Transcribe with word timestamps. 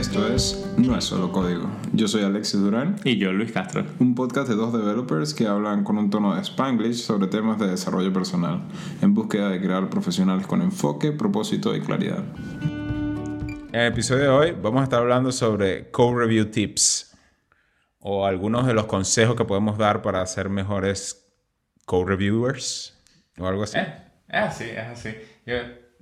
Esto 0.00 0.26
es 0.26 0.66
No 0.78 0.96
es 0.96 1.04
solo 1.04 1.30
código. 1.30 1.68
Yo 1.92 2.08
soy 2.08 2.24
Alexis 2.24 2.58
Durán. 2.58 2.96
Y 3.04 3.18
yo, 3.18 3.34
Luis 3.34 3.52
Castro. 3.52 3.84
Un 3.98 4.14
podcast 4.14 4.48
de 4.48 4.54
dos 4.54 4.72
developers 4.72 5.34
que 5.34 5.46
hablan 5.46 5.84
con 5.84 5.98
un 5.98 6.08
tono 6.08 6.34
de 6.34 6.40
spanglish 6.40 6.94
sobre 6.94 7.26
temas 7.26 7.58
de 7.58 7.66
desarrollo 7.66 8.10
personal, 8.10 8.62
en 9.02 9.12
búsqueda 9.12 9.50
de 9.50 9.60
crear 9.60 9.90
profesionales 9.90 10.46
con 10.46 10.62
enfoque, 10.62 11.12
propósito 11.12 11.76
y 11.76 11.82
claridad. 11.82 12.24
En 12.62 13.74
el 13.74 13.92
episodio 13.92 14.22
de 14.22 14.28
hoy 14.30 14.52
vamos 14.52 14.80
a 14.80 14.84
estar 14.84 15.00
hablando 15.00 15.32
sobre 15.32 15.90
code 15.90 16.16
review 16.16 16.46
tips 16.46 17.14
o 17.98 18.24
algunos 18.24 18.66
de 18.66 18.72
los 18.72 18.86
consejos 18.86 19.36
que 19.36 19.44
podemos 19.44 19.76
dar 19.76 20.00
para 20.00 20.24
ser 20.24 20.48
mejores 20.48 21.30
code 21.84 22.06
reviewers 22.06 22.98
o 23.36 23.46
algo 23.46 23.64
así. 23.64 23.76
Eh, 23.76 23.94
es 24.28 24.42
así, 24.44 24.64
es 24.64 24.78
así. 24.78 25.10
Yo 25.44 25.56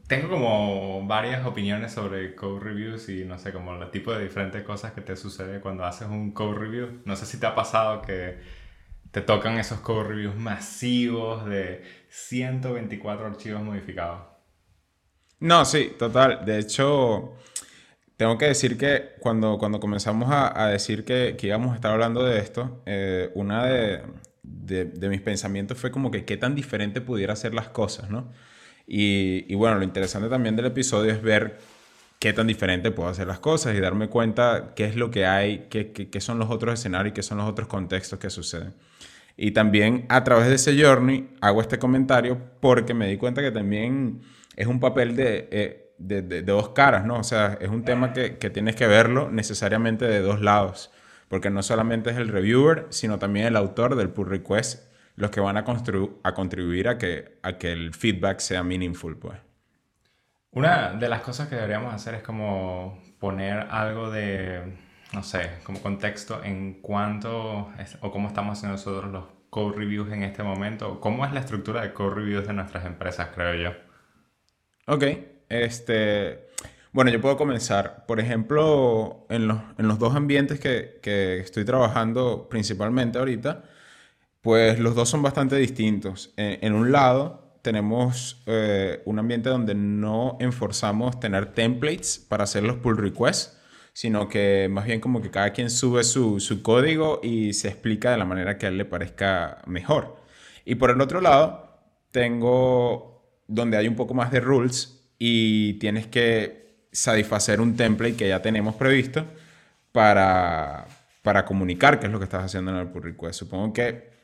tengo 0.08 0.30
como 0.30 1.06
varias 1.06 1.46
opiniones 1.46 1.92
sobre 1.92 2.34
code 2.34 2.60
reviews 2.60 3.10
y 3.10 3.24
no 3.24 3.38
sé, 3.38 3.52
como 3.52 3.74
el 3.74 3.90
tipo 3.90 4.10
de 4.12 4.24
diferentes 4.24 4.62
cosas 4.64 4.92
que 4.92 5.02
te 5.02 5.14
sucede 5.16 5.60
cuando 5.60 5.84
haces 5.84 6.08
un 6.08 6.32
code 6.32 6.58
review. 6.58 7.02
No 7.04 7.14
sé 7.14 7.26
si 7.26 7.38
te 7.38 7.46
ha 7.46 7.54
pasado 7.54 8.00
que 8.00 8.38
te 9.10 9.20
tocan 9.20 9.58
esos 9.58 9.80
code 9.80 10.08
reviews 10.08 10.34
masivos 10.34 11.44
de 11.44 11.82
124 12.08 13.26
archivos 13.26 13.62
modificados. 13.62 14.22
No, 15.40 15.66
sí, 15.66 15.92
total. 15.98 16.42
De 16.42 16.58
hecho, 16.58 17.34
tengo 18.16 18.38
que 18.38 18.46
decir 18.46 18.78
que 18.78 19.10
cuando, 19.20 19.58
cuando 19.58 19.78
comenzamos 19.78 20.30
a, 20.32 20.68
decir 20.68 21.04
que, 21.04 21.36
que, 21.38 21.48
íbamos 21.48 21.72
a 21.72 21.74
estar 21.74 21.92
hablando 21.92 22.24
de 22.24 22.38
esto, 22.38 22.82
eh, 22.86 23.30
una 23.34 23.66
de, 23.66 24.02
de, 24.42 24.86
de 24.86 25.08
mis 25.10 25.20
pensamientos 25.20 25.76
fue 25.76 25.90
como 25.90 26.10
que 26.10 26.24
qué 26.24 26.38
tan 26.38 26.54
diferente 26.54 27.02
pudiera 27.02 27.36
ser 27.36 27.52
las 27.52 27.68
cosas, 27.68 28.08
¿no? 28.08 28.32
Y, 28.90 29.54
bueno, 29.54 29.76
lo 29.76 29.84
interesante 29.84 30.30
también 30.30 30.56
del 30.56 30.64
episodio 30.64 31.12
es 31.12 31.20
ver 31.20 31.58
qué 32.18 32.32
tan 32.32 32.46
diferente 32.46 32.90
puedo 32.90 33.10
hacer 33.10 33.26
las 33.26 33.38
cosas 33.38 33.76
y 33.76 33.80
darme 33.80 34.08
cuenta 34.08 34.72
qué 34.74 34.86
es 34.86 34.96
lo 34.96 35.10
que 35.10 35.26
hay, 35.26 35.66
qué, 35.68 35.92
qué, 35.92 36.20
son 36.22 36.38
los 36.38 36.48
otros 36.48 36.80
escenarios, 36.80 37.14
qué 37.14 37.22
son 37.22 37.36
los 37.36 37.48
otros 37.48 37.68
contextos 37.68 38.18
que 38.18 38.30
suceden. 38.30 38.72
Y 39.36 39.50
también 39.50 40.06
a 40.08 40.24
través 40.24 40.48
de 40.48 40.54
ese 40.54 40.82
journey 40.82 41.28
hago 41.42 41.60
este 41.60 41.78
comentario 41.78 42.38
porque 42.60 42.94
me 42.94 43.06
di 43.08 43.18
cuenta 43.18 43.42
que 43.42 43.52
también 43.52 44.22
es 44.56 44.66
un 44.66 44.80
papel 44.80 45.14
de, 45.14 45.48
eh, 45.52 45.92
de, 45.98 46.22
de, 46.22 46.42
dos 46.42 46.70
caras, 46.70 47.04
¿no? 47.04 47.18
O 47.18 47.24
sea, 47.24 47.58
es 47.60 47.68
un 47.68 47.84
tema 47.84 48.14
que, 48.14 48.38
que, 48.38 48.48
tienes 48.48 48.74
que 48.74 48.86
verlo 48.86 49.30
necesariamente 49.30 50.06
de 50.06 50.20
dos 50.20 50.40
lados, 50.40 50.90
porque 51.28 51.50
no 51.50 51.62
solamente 51.62 52.10
es 52.10 52.16
el 52.16 52.28
reviewer, 52.28 52.86
sino 52.88 53.18
también 53.18 53.46
el 53.46 53.56
autor 53.56 53.96
del 53.96 54.08
pull 54.08 54.28
request 54.28 54.88
los 55.18 55.30
que 55.30 55.40
van 55.40 55.56
a, 55.56 55.64
a 56.22 56.34
contribuir 56.34 56.88
a 56.88 56.96
que, 56.96 57.38
a 57.42 57.58
que 57.58 57.72
el 57.72 57.92
feedback 57.92 58.38
sea 58.38 58.62
meaningful, 58.62 59.16
pues. 59.18 59.38
Una 60.52 60.92
de 60.92 61.08
las 61.08 61.20
cosas 61.20 61.48
que 61.48 61.56
deberíamos 61.56 61.92
hacer 61.92 62.14
es 62.14 62.22
como 62.22 63.02
poner 63.18 63.66
algo 63.70 64.10
de, 64.10 64.62
no 65.12 65.22
sé, 65.22 65.50
como 65.64 65.80
contexto 65.80 66.42
en 66.42 66.80
cuanto 66.80 67.68
o 68.00 68.10
cómo 68.10 68.28
estamos 68.28 68.56
haciendo 68.56 68.76
nosotros 68.76 69.12
los 69.12 69.24
code 69.50 69.76
reviews 69.76 70.10
en 70.12 70.22
este 70.22 70.42
momento. 70.42 71.00
¿Cómo 71.00 71.26
es 71.26 71.32
la 71.32 71.40
estructura 71.40 71.82
de 71.82 71.92
code 71.92 72.14
reviews 72.14 72.46
de 72.46 72.54
nuestras 72.54 72.86
empresas, 72.86 73.28
creo 73.34 73.54
yo? 73.54 73.76
Ok, 74.86 75.04
este... 75.48 76.46
Bueno, 76.92 77.10
yo 77.10 77.20
puedo 77.20 77.36
comenzar. 77.36 78.06
Por 78.06 78.18
ejemplo, 78.18 79.26
en 79.28 79.46
los, 79.46 79.58
en 79.76 79.88
los 79.88 79.98
dos 79.98 80.16
ambientes 80.16 80.58
que, 80.58 80.98
que 81.02 81.38
estoy 81.38 81.64
trabajando 81.64 82.48
principalmente 82.48 83.18
ahorita, 83.18 83.64
pues 84.48 84.78
los 84.78 84.94
dos 84.94 85.10
son 85.10 85.20
bastante 85.20 85.56
distintos. 85.56 86.32
En, 86.38 86.72
un 86.72 86.90
lado 86.90 87.58
tenemos 87.60 88.42
eh, 88.46 89.02
un 89.04 89.18
ambiente 89.18 89.50
donde 89.50 89.74
no 89.74 90.38
enforzamos 90.40 91.20
tener 91.20 91.52
templates 91.52 92.18
para 92.18 92.44
hacer 92.44 92.62
los 92.62 92.76
pull 92.76 92.96
requests, 92.96 93.58
sino 93.92 94.26
que 94.26 94.68
más 94.70 94.86
bien 94.86 95.00
como 95.00 95.20
que 95.20 95.30
cada 95.30 95.52
quien 95.52 95.68
sube 95.68 96.02
su, 96.02 96.40
su 96.40 96.62
código 96.62 97.20
y 97.22 97.52
se 97.52 97.68
explica 97.68 98.10
de 98.10 98.16
la 98.16 98.24
manera 98.24 98.56
que 98.56 98.64
a 98.64 98.70
él 98.70 98.78
le 98.78 98.86
parezca 98.86 99.60
mejor. 99.66 100.16
Y 100.64 100.76
por 100.76 100.88
el 100.92 101.02
otro 101.02 101.20
lado, 101.20 101.68
tengo 102.10 103.42
donde 103.48 103.76
hay 103.76 103.86
un 103.86 103.96
poco 103.96 104.14
más 104.14 104.30
de 104.30 104.40
rules 104.40 105.12
y 105.18 105.74
tienes 105.74 106.06
que 106.06 106.86
satisfacer 106.90 107.60
un 107.60 107.76
template 107.76 108.16
que 108.16 108.28
ya 108.28 108.40
tenemos 108.40 108.76
previsto 108.76 109.26
para, 109.92 110.86
para 111.22 111.44
comunicar 111.44 112.00
qué 112.00 112.06
es 112.06 112.12
lo 112.12 112.18
que 112.18 112.24
estás 112.24 112.44
haciendo 112.44 112.70
en 112.70 112.78
el 112.78 112.86
pull 112.86 113.02
request. 113.02 113.40
Supongo 113.40 113.74
que 113.74 114.16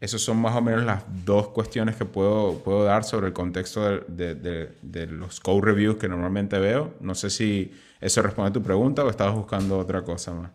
esas 0.00 0.20
son 0.20 0.38
más 0.38 0.54
o 0.54 0.60
menos 0.60 0.84
las 0.84 1.04
dos 1.24 1.48
cuestiones 1.48 1.96
que 1.96 2.04
puedo, 2.04 2.62
puedo 2.62 2.84
dar 2.84 3.04
sobre 3.04 3.28
el 3.28 3.32
contexto 3.32 4.02
de, 4.08 4.34
de, 4.34 4.72
de, 4.82 5.06
los 5.06 5.40
code 5.40 5.62
reviews 5.62 5.96
que 5.96 6.08
normalmente 6.08 6.58
veo. 6.58 6.94
No 7.00 7.14
sé 7.14 7.30
si 7.30 7.72
eso 8.00 8.22
responde 8.22 8.50
a 8.50 8.52
tu 8.52 8.62
pregunta 8.62 9.04
o 9.04 9.10
estabas 9.10 9.34
buscando 9.34 9.78
otra 9.78 10.02
cosa 10.02 10.34
más. 10.34 10.50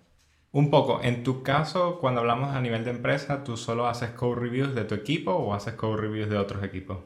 Un 0.51 0.69
poco. 0.69 0.99
En 1.01 1.23
tu 1.23 1.43
caso, 1.43 1.97
cuando 1.99 2.21
hablamos 2.21 2.53
a 2.53 2.61
nivel 2.61 2.83
de 2.83 2.91
empresa, 2.91 3.43
¿tú 3.43 3.57
solo 3.57 3.87
haces 3.87 4.11
code 4.11 4.39
reviews 4.39 4.75
de 4.75 4.83
tu 4.83 4.95
equipo 4.95 5.31
o 5.31 5.53
haces 5.53 5.73
code 5.73 6.01
reviews 6.01 6.29
de 6.29 6.37
otros 6.37 6.63
equipos? 6.63 6.99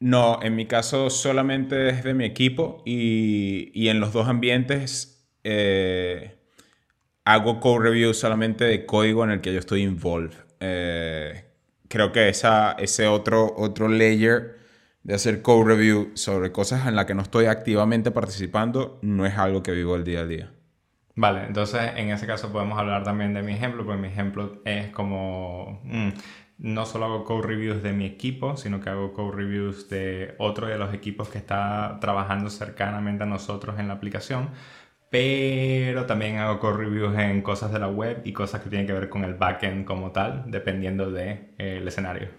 No, 0.00 0.42
en 0.42 0.56
mi 0.56 0.66
caso 0.66 1.08
solamente 1.08 1.88
es 1.88 2.02
de 2.02 2.14
mi 2.14 2.24
equipo 2.24 2.82
y, 2.84 3.70
y 3.74 3.88
en 3.88 4.00
los 4.00 4.12
dos 4.12 4.28
ambientes 4.28 5.14
eh, 5.44 6.34
hago 7.24 7.60
code 7.60 7.84
reviews 7.84 8.18
solamente 8.18 8.64
de 8.64 8.86
código 8.86 9.24
en 9.24 9.30
el 9.30 9.40
que 9.40 9.52
yo 9.52 9.58
estoy 9.58 9.82
involved. 9.82 10.43
Eh, 10.64 11.44
creo 11.88 12.12
que 12.12 12.28
esa, 12.28 12.72
ese 12.72 13.06
otro, 13.06 13.54
otro 13.56 13.88
layer 13.88 14.58
de 15.02 15.14
hacer 15.14 15.42
code 15.42 15.64
review 15.64 16.12
sobre 16.14 16.50
cosas 16.50 16.86
en 16.86 16.96
las 16.96 17.04
que 17.04 17.14
no 17.14 17.22
estoy 17.22 17.46
activamente 17.46 18.10
participando 18.10 18.98
no 19.02 19.26
es 19.26 19.36
algo 19.36 19.62
que 19.62 19.72
vivo 19.72 19.94
el 19.94 20.04
día 20.04 20.20
a 20.20 20.26
día. 20.26 20.50
Vale, 21.16 21.44
entonces 21.46 21.92
en 21.96 22.10
ese 22.10 22.26
caso 22.26 22.50
podemos 22.50 22.78
hablar 22.78 23.04
también 23.04 23.34
de 23.34 23.42
mi 23.42 23.52
ejemplo, 23.52 23.84
porque 23.84 24.00
mi 24.00 24.08
ejemplo 24.08 24.62
es 24.64 24.88
como... 24.88 25.80
Mm, 25.84 26.08
no 26.56 26.86
solo 26.86 27.06
hago 27.06 27.24
code 27.24 27.48
reviews 27.48 27.82
de 27.82 27.92
mi 27.92 28.06
equipo, 28.06 28.56
sino 28.56 28.80
que 28.80 28.88
hago 28.88 29.12
code 29.12 29.36
reviews 29.36 29.88
de 29.88 30.36
otro 30.38 30.68
de 30.68 30.78
los 30.78 30.94
equipos 30.94 31.28
que 31.28 31.38
está 31.38 31.98
trabajando 32.00 32.48
cercanamente 32.48 33.24
a 33.24 33.26
nosotros 33.26 33.78
en 33.80 33.88
la 33.88 33.94
aplicación 33.94 34.50
pero 35.14 36.06
también 36.06 36.38
hago 36.38 36.58
code 36.58 36.78
reviews 36.78 37.16
en 37.16 37.40
cosas 37.40 37.70
de 37.72 37.78
la 37.78 37.86
web 37.86 38.22
y 38.24 38.32
cosas 38.32 38.62
que 38.62 38.68
tienen 38.68 38.84
que 38.84 38.92
ver 38.92 39.08
con 39.08 39.22
el 39.22 39.34
backend 39.34 39.84
como 39.84 40.10
tal, 40.10 40.42
dependiendo 40.48 41.12
del 41.12 41.14
de, 41.56 41.76
eh, 41.76 41.84
escenario. 41.86 42.30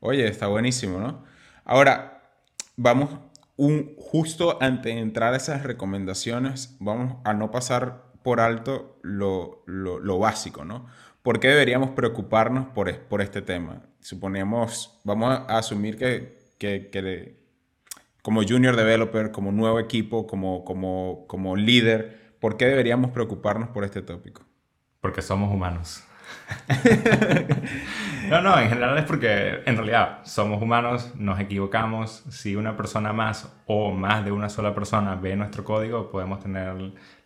Oye, 0.00 0.28
está 0.28 0.48
buenísimo, 0.48 0.98
¿no? 0.98 1.24
Ahora, 1.64 2.20
vamos, 2.76 3.08
justo 3.56 4.58
antes 4.60 4.94
de 4.94 5.00
entrar 5.00 5.32
a 5.32 5.38
esas 5.38 5.62
recomendaciones, 5.62 6.76
vamos 6.78 7.22
a 7.24 7.32
no 7.32 7.50
pasar 7.50 8.02
por 8.22 8.40
alto 8.40 8.98
lo, 9.02 9.64
básico, 10.18 10.66
¿no? 10.66 10.84
¿Por 11.22 11.40
qué 11.40 11.48
deberíamos 11.48 11.92
preocuparnos 11.92 12.66
por, 12.66 13.22
este 13.22 13.40
tema? 13.40 13.80
Suponemos, 14.00 15.00
vamos 15.04 15.40
a 15.48 15.56
asumir 15.56 15.96
que 15.96 16.90
como 18.26 18.42
junior 18.42 18.74
developer, 18.74 19.30
como 19.30 19.52
nuevo 19.52 19.78
equipo, 19.78 20.26
como, 20.26 20.64
como, 20.64 21.26
como 21.28 21.54
líder, 21.54 22.34
¿por 22.40 22.56
qué 22.56 22.66
deberíamos 22.66 23.12
preocuparnos 23.12 23.68
por 23.68 23.84
este 23.84 24.02
tópico? 24.02 24.42
Porque 25.00 25.22
somos 25.22 25.54
humanos. 25.54 26.02
no, 28.28 28.42
no, 28.42 28.58
en 28.58 28.68
general 28.68 28.98
es 28.98 29.04
porque 29.04 29.62
en 29.64 29.76
realidad 29.76 30.24
somos 30.24 30.60
humanos, 30.60 31.12
nos 31.14 31.38
equivocamos. 31.38 32.24
Si 32.28 32.56
una 32.56 32.76
persona 32.76 33.12
más 33.12 33.56
o 33.66 33.92
más 33.92 34.24
de 34.24 34.32
una 34.32 34.48
sola 34.48 34.74
persona 34.74 35.14
ve 35.14 35.36
nuestro 35.36 35.62
código, 35.62 36.10
podemos 36.10 36.40
tener 36.40 36.74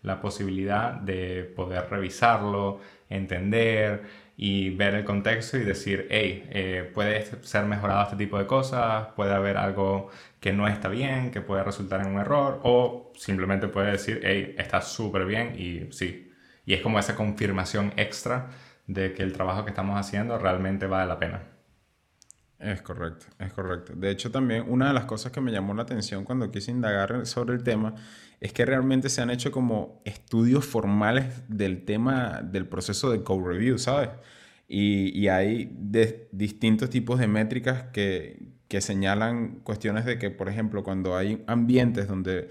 la 0.02 0.20
posibilidad 0.20 0.92
de 0.92 1.44
poder 1.56 1.88
revisarlo, 1.88 2.78
entender 3.08 4.02
y 4.42 4.70
ver 4.70 4.94
el 4.94 5.04
contexto 5.04 5.58
y 5.58 5.64
decir, 5.64 6.06
hey, 6.08 6.48
eh, 6.50 6.90
puede 6.94 7.26
ser 7.42 7.66
mejorado 7.66 8.04
este 8.04 8.16
tipo 8.16 8.38
de 8.38 8.46
cosas, 8.46 9.08
puede 9.14 9.34
haber 9.34 9.58
algo 9.58 10.08
que 10.40 10.50
no 10.54 10.66
está 10.66 10.88
bien, 10.88 11.30
que 11.30 11.42
puede 11.42 11.62
resultar 11.62 12.00
en 12.00 12.14
un 12.14 12.20
error, 12.20 12.58
o 12.62 13.12
simplemente 13.16 13.68
puede 13.68 13.92
decir, 13.92 14.22
hey, 14.24 14.54
está 14.56 14.80
súper 14.80 15.26
bien 15.26 15.54
y 15.58 15.92
sí. 15.92 16.32
Y 16.64 16.72
es 16.72 16.80
como 16.80 16.98
esa 16.98 17.16
confirmación 17.16 17.92
extra 17.96 18.48
de 18.86 19.12
que 19.12 19.22
el 19.22 19.34
trabajo 19.34 19.64
que 19.64 19.70
estamos 19.72 20.00
haciendo 20.00 20.38
realmente 20.38 20.86
vale 20.86 21.06
la 21.06 21.18
pena. 21.18 21.42
Es 22.60 22.82
correcto, 22.82 23.26
es 23.38 23.52
correcto. 23.54 23.94
De 23.96 24.10
hecho, 24.10 24.30
también 24.30 24.64
una 24.68 24.88
de 24.88 24.94
las 24.94 25.06
cosas 25.06 25.32
que 25.32 25.40
me 25.40 25.50
llamó 25.50 25.72
la 25.72 25.82
atención 25.82 26.24
cuando 26.24 26.50
quise 26.50 26.70
indagar 26.70 27.24
sobre 27.26 27.54
el 27.54 27.62
tema 27.62 27.94
es 28.38 28.52
que 28.52 28.66
realmente 28.66 29.08
se 29.08 29.22
han 29.22 29.30
hecho 29.30 29.50
como 29.50 30.02
estudios 30.04 30.66
formales 30.66 31.42
del 31.48 31.84
tema 31.86 32.42
del 32.42 32.66
proceso 32.66 33.10
de 33.10 33.22
code 33.22 33.48
review, 33.48 33.78
¿sabes? 33.78 34.10
Y, 34.68 35.18
y 35.18 35.28
hay 35.28 35.74
distintos 36.32 36.90
tipos 36.90 37.18
de 37.18 37.26
métricas 37.26 37.84
que, 37.92 38.52
que 38.68 38.80
señalan 38.80 39.60
cuestiones 39.64 40.04
de 40.04 40.18
que, 40.18 40.30
por 40.30 40.48
ejemplo, 40.48 40.84
cuando 40.84 41.16
hay 41.16 41.42
ambientes 41.46 42.06
donde 42.06 42.50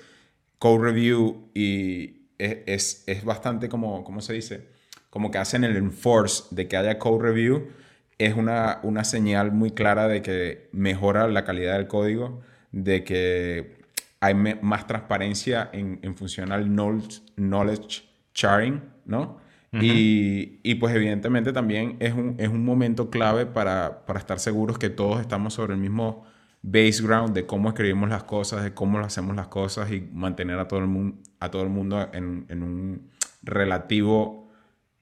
code 0.58 0.84
review 0.84 1.50
y 1.54 2.32
es, 2.40 3.04
es, 3.08 3.24
bastante 3.24 3.70
como, 3.70 4.04
¿cómo 4.04 4.22
se 4.22 4.34
dice? 4.34 4.68
Como 5.10 5.32
que 5.32 5.38
hacen 5.38 5.64
el 5.64 5.78
enforce 5.78 6.44
de 6.52 6.68
que 6.68 6.78
haya 6.78 7.00
code 7.00 7.24
review, 7.24 7.70
es 8.20 8.36
una, 8.36 8.80
una 8.84 9.04
señal 9.06 9.52
muy 9.52 9.72
clara 9.72 10.08
de 10.08 10.22
que 10.22 10.70
mejora 10.74 11.28
la 11.28 11.46
calidad 11.46 11.78
del 11.78 11.88
código, 11.88 12.42
de 12.72 13.04
que 13.04 13.80
hay 14.20 14.36
más 14.36 14.86
transparencia 14.86 15.70
en, 15.72 16.00
en 16.02 16.16
función 16.16 16.52
al 16.52 16.68
knowledge, 16.76 18.04
sharing, 18.36 18.84
¿no? 19.06 19.40
y, 19.72 20.60
y, 20.64 20.76
pues 20.76 20.96
evidentemente 20.96 21.54
también 21.54 21.96
es 22.00 22.14
un, 22.14 22.36
es 22.40 22.50
un 22.50 22.66
momento 22.66 23.12
clave 23.12 23.46
para, 23.46 24.04
para, 24.08 24.18
estar 24.18 24.40
seguros 24.40 24.80
que 24.80 24.90
todos 24.90 25.22
estamos 25.22 25.54
sobre 25.54 25.76
el 25.76 25.80
mismo 25.80 26.26
background 26.64 27.36
de 27.36 27.46
cómo 27.46 27.70
escribimos 27.70 28.10
las 28.10 28.24
cosas, 28.24 28.64
de 28.64 28.74
cómo 28.74 28.98
hacemos 29.00 29.36
las 29.36 29.48
cosas 29.48 29.92
y 29.92 30.02
mantener 30.12 30.58
a 30.58 30.68
todo 30.68 30.80
el 30.80 30.88
mundo, 30.88 31.18
a 31.40 31.52
todo 31.52 31.62
el 31.62 31.70
mundo 31.70 32.10
en, 32.14 32.48
en 32.50 32.64
un 32.64 33.10
relativo 33.44 34.50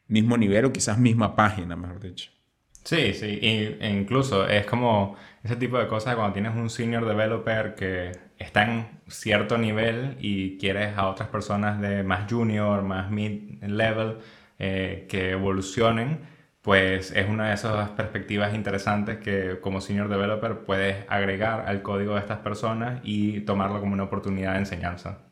mismo 0.08 0.38
nivel 0.38 0.66
o 0.66 0.74
quizás 0.74 0.98
misma 1.00 1.36
página, 1.36 1.78
mejor 1.78 2.02
dicho. 2.02 2.30
Sí, 2.88 3.14
sí, 3.14 3.40
e 3.42 3.90
incluso 3.90 4.48
es 4.48 4.66
como 4.66 5.18
ese 5.44 5.58
tipo 5.58 5.78
de 5.78 5.88
cosas 5.90 6.16
cuando 6.16 6.32
tienes 6.32 6.56
un 6.56 6.70
senior 6.70 7.06
developer 7.06 7.76
que 7.76 8.14
está 8.38 8.64
en 8.64 8.88
cierto 9.10 9.58
nivel 9.58 10.16
y 10.22 10.58
quieres 10.58 10.98
a 10.98 11.10
otras 11.10 11.28
personas 11.28 11.82
de 11.82 12.04
más 12.04 12.32
junior, 12.32 12.84
más 12.84 13.12
mid 13.12 13.62
level 13.62 14.20
eh, 14.58 15.06
que 15.10 15.32
evolucionen, 15.32 16.22
pues 16.62 17.12
es 17.12 17.28
una 17.28 17.50
de 17.50 17.56
esas 17.56 17.90
perspectivas 17.90 18.54
interesantes 18.56 19.18
que 19.18 19.60
como 19.60 19.82
senior 19.82 20.08
developer 20.08 20.60
puedes 20.60 21.04
agregar 21.10 21.66
al 21.68 21.82
código 21.82 22.14
de 22.14 22.22
estas 22.22 22.40
personas 22.40 23.02
y 23.04 23.42
tomarlo 23.42 23.82
como 23.82 23.94
una 23.94 24.04
oportunidad 24.04 24.54
de 24.54 24.60
enseñanza. 24.60 25.27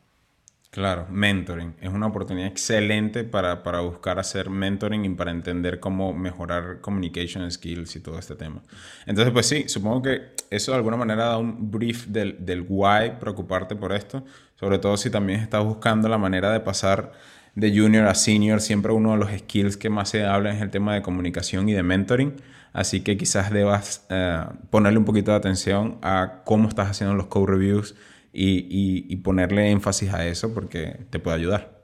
Claro, 0.70 1.06
mentoring. 1.08 1.74
Es 1.80 1.88
una 1.88 2.06
oportunidad 2.06 2.48
excelente 2.48 3.24
para, 3.24 3.62
para, 3.62 3.80
buscar 3.80 4.18
hacer 4.18 4.50
mentoring 4.50 5.06
y 5.06 5.08
para 5.10 5.30
entender 5.30 5.80
cómo 5.80 6.12
mejorar 6.12 6.80
communication 6.82 7.50
skills 7.50 7.96
y 7.96 8.00
todo 8.00 8.18
este 8.18 8.34
tema. 8.34 8.62
Entonces, 9.06 9.32
pues 9.32 9.46
sí, 9.46 9.68
supongo 9.68 10.02
que 10.02 10.32
eso 10.50 10.72
de 10.72 10.76
alguna 10.76 10.98
manera 10.98 11.24
da 11.26 11.38
un 11.38 11.70
brief 11.70 12.06
del, 12.08 12.44
del 12.44 12.66
why 12.68 13.12
preocuparte 13.18 13.74
por 13.74 13.92
esto, 13.92 14.24
sobre 14.56 14.78
todo 14.78 14.98
si 14.98 15.08
también 15.08 15.40
estás 15.40 15.64
buscando 15.64 16.08
la 16.08 16.18
manera 16.18 16.52
de 16.52 16.60
pasar 16.60 17.12
de 17.54 17.70
junior 17.74 18.06
a 18.06 18.14
senior. 18.14 18.60
Siempre 18.60 18.92
uno 18.92 19.12
de 19.12 19.18
los 19.18 19.30
skills 19.30 19.78
que 19.78 19.88
más 19.88 20.10
se 20.10 20.24
habla 20.24 20.52
es 20.52 20.60
el 20.60 20.70
tema 20.70 20.92
de 20.94 21.00
comunicación 21.00 21.68
y 21.70 21.72
de 21.72 21.82
mentoring. 21.82 22.34
Así 22.74 23.00
que 23.00 23.16
quizás 23.16 23.50
debas 23.50 24.04
eh, 24.10 24.44
ponerle 24.68 24.98
un 24.98 25.06
poquito 25.06 25.30
de 25.30 25.38
atención 25.38 25.96
a 26.02 26.42
cómo 26.44 26.68
estás 26.68 26.90
haciendo 26.90 27.14
los 27.14 27.28
code 27.28 27.52
reviews 27.52 27.94
y, 28.38 29.16
ponerle 29.16 29.70
énfasis 29.70 30.12
a 30.12 30.26
eso 30.26 30.52
porque 30.52 31.06
te 31.10 31.18
puede 31.18 31.36
ayudar. 31.36 31.76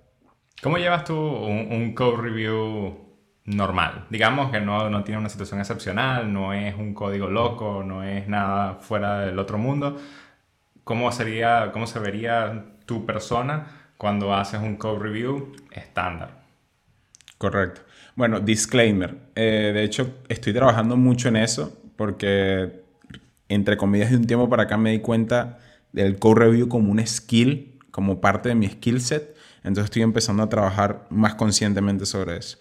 ¿Cómo 0.63 0.79
llevas 0.79 1.05
tú 1.05 1.17
un, 1.17 1.95
code 1.95 2.23
review 2.23 2.99
normal? 3.45 4.07
Digamos 4.11 4.51
que 4.51 4.61
no, 4.61 4.91
no, 4.91 5.03
tiene 5.03 5.19
una 5.19 5.29
situación 5.29 5.61
excepcional, 5.61 6.33
no 6.33 6.53
es 6.53 6.75
un 6.77 6.95
código 6.95 7.29
loco, 7.29 7.83
no 7.85 8.05
es 8.05 8.29
nada 8.29 8.75
fuera 8.75 9.21
del 9.21 9.39
otro 9.39 9.59
mundo. 9.59 9.99
¿Cómo, 10.85 11.11
sería, 11.11 11.71
cómo 11.73 11.87
se 11.87 11.99
vería 11.99 12.67
tu 12.87 13.07
persona 13.07 13.67
cuando 13.97 14.35
haces 14.35 14.61
un 14.61 14.77
code 14.77 15.01
review 15.01 15.53
estándar? 15.73 16.43
Correcto. 17.39 17.81
Bueno, 18.15 18.41
disclaimer. 18.41 19.17
Eh, 19.35 19.73
de 19.75 19.83
hecho, 19.83 20.19
estoy 20.29 20.53
trabajando 20.53 20.97
mucho 20.97 21.29
en 21.29 21.37
eso 21.37 21.81
porque, 21.97 22.83
entre 23.49 23.77
comillas, 23.77 24.11
de 24.11 24.17
un 24.17 24.27
tiempo 24.27 24.49
para 24.49 24.65
acá 24.65 24.77
me 24.77 24.91
di 24.91 25.01
cuenta 25.01 25.59
el 25.95 26.19
code 26.19 26.47
review 26.47 26.69
como 26.69 26.91
un 26.91 27.05
skill, 27.07 27.79
como 27.91 28.21
parte 28.21 28.49
de 28.49 28.55
mi 28.55 28.69
skill 28.69 29.01
set. 29.01 29.37
Entonces 29.59 29.85
estoy 29.85 30.03
empezando 30.03 30.43
a 30.43 30.49
trabajar 30.49 31.07
más 31.11 31.35
conscientemente 31.35 32.07
sobre 32.07 32.37
eso. 32.37 32.59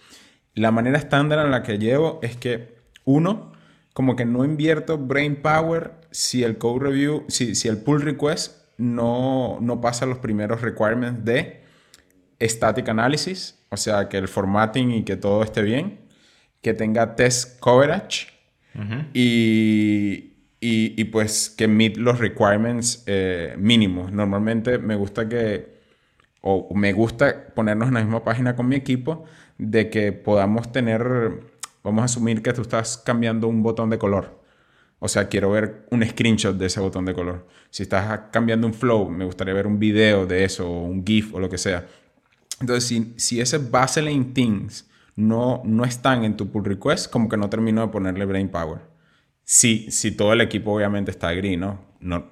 La 0.54 0.72
manera 0.72 0.98
estándar 0.98 1.44
en 1.45 1.51
la 1.51 1.63
que 1.63 1.78
llevo 1.78 2.19
es 2.22 2.36
que, 2.36 2.75
uno, 3.06 3.54
como 3.94 4.16
que 4.16 4.25
no 4.25 4.45
invierto 4.45 4.98
brain 4.98 5.42
power 5.42 5.94
si 6.12 6.44
el 6.44 6.57
code 6.57 6.86
review, 6.86 7.25
si, 7.28 7.56
si 7.56 7.68
el 7.68 7.78
pull 7.78 8.01
request 8.01 8.62
no, 8.78 9.57
no 9.62 9.81
pasa 9.81 10.06
los 10.06 10.18
primeros 10.18 10.62
requirements 10.62 11.24
de 11.24 11.63
static 12.42 12.89
analysis, 12.89 13.60
o 13.69 13.77
sea, 13.77 14.10
que 14.10 14.18
el 14.18 14.27
formatting 14.27 14.92
y 14.92 15.04
que 15.04 15.16
todo 15.16 15.44
esté 15.44 15.62
bien, 15.62 16.00
que 16.62 16.74
tenga 16.74 17.16
test 17.16 17.60
coverage 17.60 18.27
y, 19.13 20.31
y, 20.63 21.04
pues 21.06 21.50
que 21.50 21.68
meet 21.68 21.98
los 21.98 22.19
requirements 22.19 23.04
eh, 23.08 23.56
mínimos. 23.58 24.12
Normalmente 24.12 24.78
me 24.78 24.96
gusta 24.96 25.28
que, 25.28 25.81
o 26.42 26.74
me 26.75 26.94
gusta 26.94 27.48
ponernos 27.56 27.88
en 27.88 27.96
la 27.96 28.02
misma 28.02 28.24
página 28.24 28.56
con 28.56 28.68
mi 28.68 28.75
equipo, 28.75 29.25
de 29.58 29.90
que 29.90 30.12
podamos 30.12 30.72
tener, 30.72 31.42
vamos 31.84 32.04
a 32.04 32.06
asumir 32.06 32.44
que 32.44 32.54
tú 32.54 32.62
estás 32.62 33.00
cambiando 33.00 33.48
un 33.48 33.63
botón 33.63 33.90
de 33.90 33.98
color. 33.98 34.40
O 35.00 35.08
sea, 35.08 35.30
quiero 35.30 35.50
ver 35.50 35.88
un 35.90 36.06
screenshot 36.06 36.56
de 36.56 36.68
ese 36.68 36.80
botón 36.80 37.06
de 37.06 37.16
color. 37.16 37.48
Si 37.72 37.81
estás 37.81 38.30
cambiando 38.31 38.68
un 38.68 38.75
flow, 38.75 39.10
me 39.10 39.25
gustaría 39.25 39.56
ver 39.56 39.66
un 39.66 39.80
video 39.80 40.28
de 40.28 40.44
eso, 40.44 40.69
o 40.69 40.84
un 40.84 41.04
GIF 41.04 41.34
o 41.34 41.40
lo 41.40 41.50
que 41.50 41.58
sea. 41.58 41.88
Entonces, 42.60 42.88
si, 42.88 43.16
si 43.18 43.42
ese 43.42 43.58
baseline 43.58 44.31
things 44.36 44.88
no, 45.16 45.63
no 45.66 45.86
están 45.86 46.24
en 46.24 46.38
tu 46.38 46.52
pull 46.52 46.66
request, 46.66 47.12
como 47.12 47.30
que 47.30 47.38
no 47.38 47.50
termino 47.50 47.81
de 47.81 47.88
ponerle 47.88 48.25
brain 48.25 48.50
power. 48.50 48.90
Sí, 49.53 49.88
si 49.92 50.13
todo 50.13 50.31
el 50.31 50.39
equipo 50.39 50.71
obviamente 50.71 51.12
está 51.12 51.33
gris, 51.33 51.59
¿no? 51.59 51.77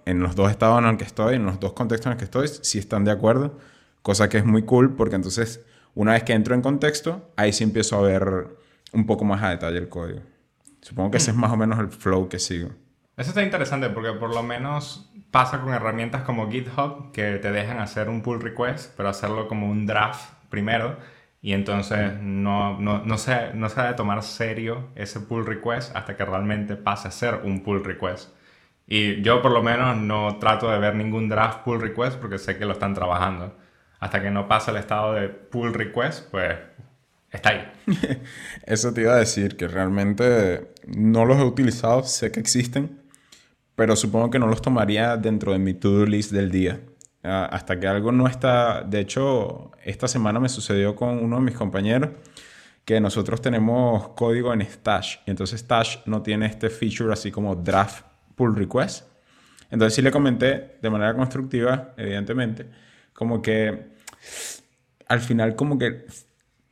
En 0.05 0.21
los 0.21 0.37
dos 0.37 0.49
estados 0.49 0.79
en 0.79 0.85
los 0.85 0.95
que 0.95 1.03
estoy, 1.03 1.35
en 1.35 1.45
los 1.45 1.59
dos 1.59 1.73
contextos 1.73 2.05
en 2.05 2.11
los 2.11 2.17
que 2.17 2.23
estoy, 2.23 2.47
sí 2.47 2.79
están 2.79 3.03
de 3.03 3.11
acuerdo, 3.11 3.59
cosa 4.01 4.29
que 4.29 4.37
es 4.37 4.45
muy 4.45 4.63
cool 4.63 4.95
porque 4.95 5.17
entonces 5.17 5.65
una 5.95 6.13
vez 6.13 6.23
que 6.23 6.31
entro 6.31 6.55
en 6.55 6.61
contexto, 6.61 7.29
ahí 7.35 7.51
sí 7.51 7.65
empiezo 7.65 7.97
a 7.97 8.03
ver 8.03 8.47
un 8.93 9.05
poco 9.05 9.25
más 9.25 9.43
a 9.43 9.49
detalle 9.49 9.79
el 9.79 9.89
código. 9.89 10.21
Supongo 10.79 11.11
que 11.11 11.17
ese 11.17 11.31
es 11.31 11.35
mm. 11.35 11.39
más 11.41 11.51
o 11.51 11.57
menos 11.57 11.77
el 11.79 11.89
flow 11.89 12.29
que 12.29 12.39
sigo. 12.39 12.69
Eso 13.17 13.31
está 13.31 13.43
interesante 13.43 13.89
porque 13.89 14.13
por 14.13 14.33
lo 14.33 14.41
menos 14.41 15.11
pasa 15.29 15.59
con 15.59 15.73
herramientas 15.73 16.21
como 16.21 16.49
GitHub 16.49 17.11
que 17.11 17.33
te 17.39 17.51
dejan 17.51 17.79
hacer 17.79 18.07
un 18.07 18.21
pull 18.21 18.39
request, 18.39 18.93
pero 18.95 19.09
hacerlo 19.09 19.49
como 19.49 19.69
un 19.69 19.85
draft 19.85 20.23
primero 20.49 20.95
y 21.41 21.53
entonces 21.53 22.13
no, 22.21 22.79
no, 22.79 23.03
no, 23.05 23.17
se, 23.17 23.53
no 23.53 23.69
se 23.69 23.79
ha 23.79 23.87
de 23.87 23.93
tomar 23.93 24.23
serio 24.23 24.89
ese 24.95 25.21
pull 25.21 25.45
request 25.45 25.95
hasta 25.95 26.17
que 26.17 26.25
realmente 26.25 26.75
pase 26.75 27.07
a 27.07 27.11
ser 27.11 27.41
un 27.43 27.63
pull 27.63 27.83
request. 27.83 28.29
Y 28.87 29.21
yo 29.21 29.41
por 29.41 29.51
lo 29.51 29.63
menos 29.63 29.95
no 29.97 30.37
trato 30.39 30.69
de 30.69 30.79
ver 30.79 30.95
ningún 30.95 31.29
draft 31.29 31.59
pull 31.63 31.79
request 31.79 32.17
porque 32.17 32.39
sé 32.39 32.57
que 32.57 32.65
lo 32.65 32.73
están 32.73 32.93
trabajando. 32.93 33.55
Hasta 33.99 34.21
que 34.21 34.31
no 34.31 34.47
pase 34.47 34.71
el 34.71 34.77
estado 34.77 35.13
de 35.13 35.29
pull 35.29 35.73
request, 35.73 36.29
pues 36.31 36.57
está 37.31 37.49
ahí. 37.49 37.71
Eso 38.65 38.93
te 38.93 39.01
iba 39.01 39.13
a 39.13 39.17
decir, 39.17 39.55
que 39.55 39.67
realmente 39.67 40.71
no 40.87 41.25
los 41.25 41.37
he 41.37 41.43
utilizado, 41.43 42.03
sé 42.03 42.31
que 42.31 42.39
existen, 42.39 43.01
pero 43.75 43.95
supongo 43.95 44.29
que 44.29 44.39
no 44.39 44.47
los 44.47 44.61
tomaría 44.61 45.15
dentro 45.17 45.53
de 45.53 45.59
mi 45.59 45.73
to-do 45.73 46.05
list 46.05 46.31
del 46.31 46.51
día. 46.51 46.81
Ah, 47.23 47.49
hasta 47.51 47.77
que 47.79 47.87
algo 47.87 48.11
no 48.13 48.27
está, 48.27 48.81
de 48.81 49.01
hecho, 49.01 49.71
esta 49.83 50.07
semana 50.07 50.39
me 50.39 50.47
sucedió 50.47 50.95
con 50.95 51.17
uno 51.21 51.35
de 51.37 51.41
mis 51.41 51.55
compañeros 51.55 52.11
que 52.85 53.01
nosotros 53.01 53.41
tenemos 53.41 54.09
código 54.09 54.53
en 54.53 54.61
Stash 54.61 55.17
y 55.25 55.31
entonces 55.31 55.59
Stash 55.59 55.97
no 56.05 56.21
tiene 56.21 56.45
este 56.45 56.69
feature 56.69 57.11
así 57.11 57.29
como 57.29 57.55
draft 57.55 58.05
pull 58.35 58.55
request. 58.55 59.05
Entonces 59.69 59.95
sí 59.95 60.01
le 60.01 60.11
comenté 60.11 60.77
de 60.81 60.89
manera 60.89 61.13
constructiva, 61.13 61.93
evidentemente, 61.97 62.67
como 63.13 63.41
que 63.41 63.89
al 65.07 65.19
final 65.19 65.55
como 65.55 65.77
que 65.77 66.05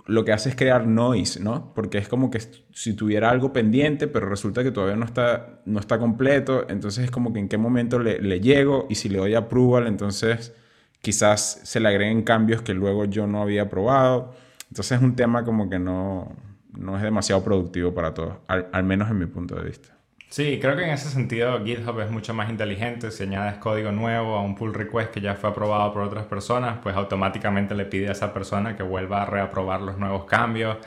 lo 0.08 0.26
que 0.26 0.32
hace 0.32 0.50
es 0.50 0.56
crear 0.56 0.88
noise, 0.88 1.40
¿no? 1.42 1.74
Porque 1.76 1.98
es 1.98 2.08
como 2.08 2.32
que 2.32 2.40
si 2.74 2.94
tuviera 2.94 3.30
algo 3.30 3.54
pendiente, 3.54 4.08
pero 4.08 4.28
resulta 4.28 4.64
que 4.64 4.72
todavía 4.72 4.96
no 4.96 5.06
está, 5.06 5.62
no 5.66 5.80
está 5.80 6.00
completo, 6.00 6.66
entonces 6.70 7.06
es 7.06 7.12
como 7.12 7.34
que 7.34 7.40
en 7.40 7.50
qué 7.50 7.58
momento 7.58 8.00
le, 8.00 8.22
le 8.22 8.40
llego 8.40 8.88
y 8.90 8.96
si 8.96 9.10
le 9.10 9.20
doy 9.20 9.36
approval, 9.36 9.86
entonces 9.88 10.54
quizás 11.02 11.62
se 11.64 11.80
le 11.80 11.90
agreguen 11.90 12.24
cambios 12.24 12.62
que 12.62 12.74
luego 12.74 13.06
yo 13.06 13.28
no 13.28 13.42
había 13.42 13.70
probado. 13.70 14.34
Entonces 14.70 14.98
es 14.98 15.04
un 15.04 15.16
tema 15.16 15.44
como 15.44 15.70
que 15.70 15.80
no, 15.80 16.34
no 16.72 16.96
es 16.98 17.04
demasiado 17.04 17.44
productivo 17.44 17.94
para 17.94 18.14
todos, 18.14 18.36
al 18.48 18.84
menos 18.84 19.10
en 19.10 19.20
mi 19.20 19.26
punto 19.26 19.56
de 19.56 19.64
vista. 19.64 19.97
Sí, 20.30 20.60
creo 20.62 20.76
que 20.76 20.84
en 20.84 20.90
ese 20.90 21.10
sentido 21.10 21.64
GitHub 21.64 22.00
es 22.02 22.12
mucho 22.12 22.34
más 22.34 22.50
inteligente. 22.50 23.12
Si 23.12 23.24
añades 23.24 23.58
código 23.60 23.92
nuevo 23.92 24.36
a 24.36 24.42
un 24.42 24.56
pull 24.56 24.74
request 24.74 25.12
que 25.12 25.22
ya 25.22 25.36
fue 25.36 25.50
aprobado 25.50 25.94
por 25.94 26.04
otras 26.04 26.26
personas, 26.26 26.80
pues 26.84 26.96
automáticamente 26.96 27.74
le 27.76 27.86
pide 27.86 28.10
a 28.10 28.12
esa 28.12 28.34
persona 28.34 28.76
que 28.76 28.84
vuelva 28.84 29.24
a 29.24 29.26
reaprobar 29.26 29.82
los 29.82 29.98
nuevos 29.98 30.26
cambios. 30.26 30.78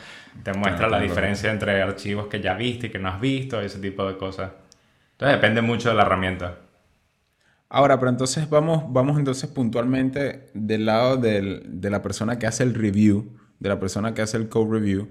Te 0.43 0.53
muestra 0.53 0.89
la 0.89 1.01
diferencia 1.01 1.51
entre 1.51 1.81
archivos 1.83 2.27
que 2.27 2.41
ya 2.41 2.55
viste 2.55 2.89
y 2.89 2.91
que 2.91 2.99
no 2.99 3.09
has 3.09 3.21
visto, 3.21 3.61
ese 3.61 3.79
tipo 3.79 4.07
de 4.07 4.17
cosas. 4.19 4.53
Entonces 5.13 5.37
depende 5.37 5.63
mucho 5.63 5.89
de 5.89 5.95
la 5.95 6.03
herramienta. 6.03 6.59
Ahora, 7.71 7.99
pero 7.99 8.11
entonces 8.11 8.49
vamos, 8.51 8.85
vamos 8.93 9.19
entonces 9.19 9.49
puntualmente 9.49 10.51
del 10.55 10.87
lado 10.87 11.17
del, 11.17 11.63
de 11.81 11.91
la 11.91 12.03
persona 12.03 12.39
que 12.39 12.47
hace 12.47 12.63
el 12.63 12.75
review, 12.75 13.37
de 13.59 13.69
la 13.69 13.81
persona 13.81 14.13
que 14.13 14.23
hace 14.23 14.37
el 14.37 14.49
code 14.49 14.79
review. 14.79 15.09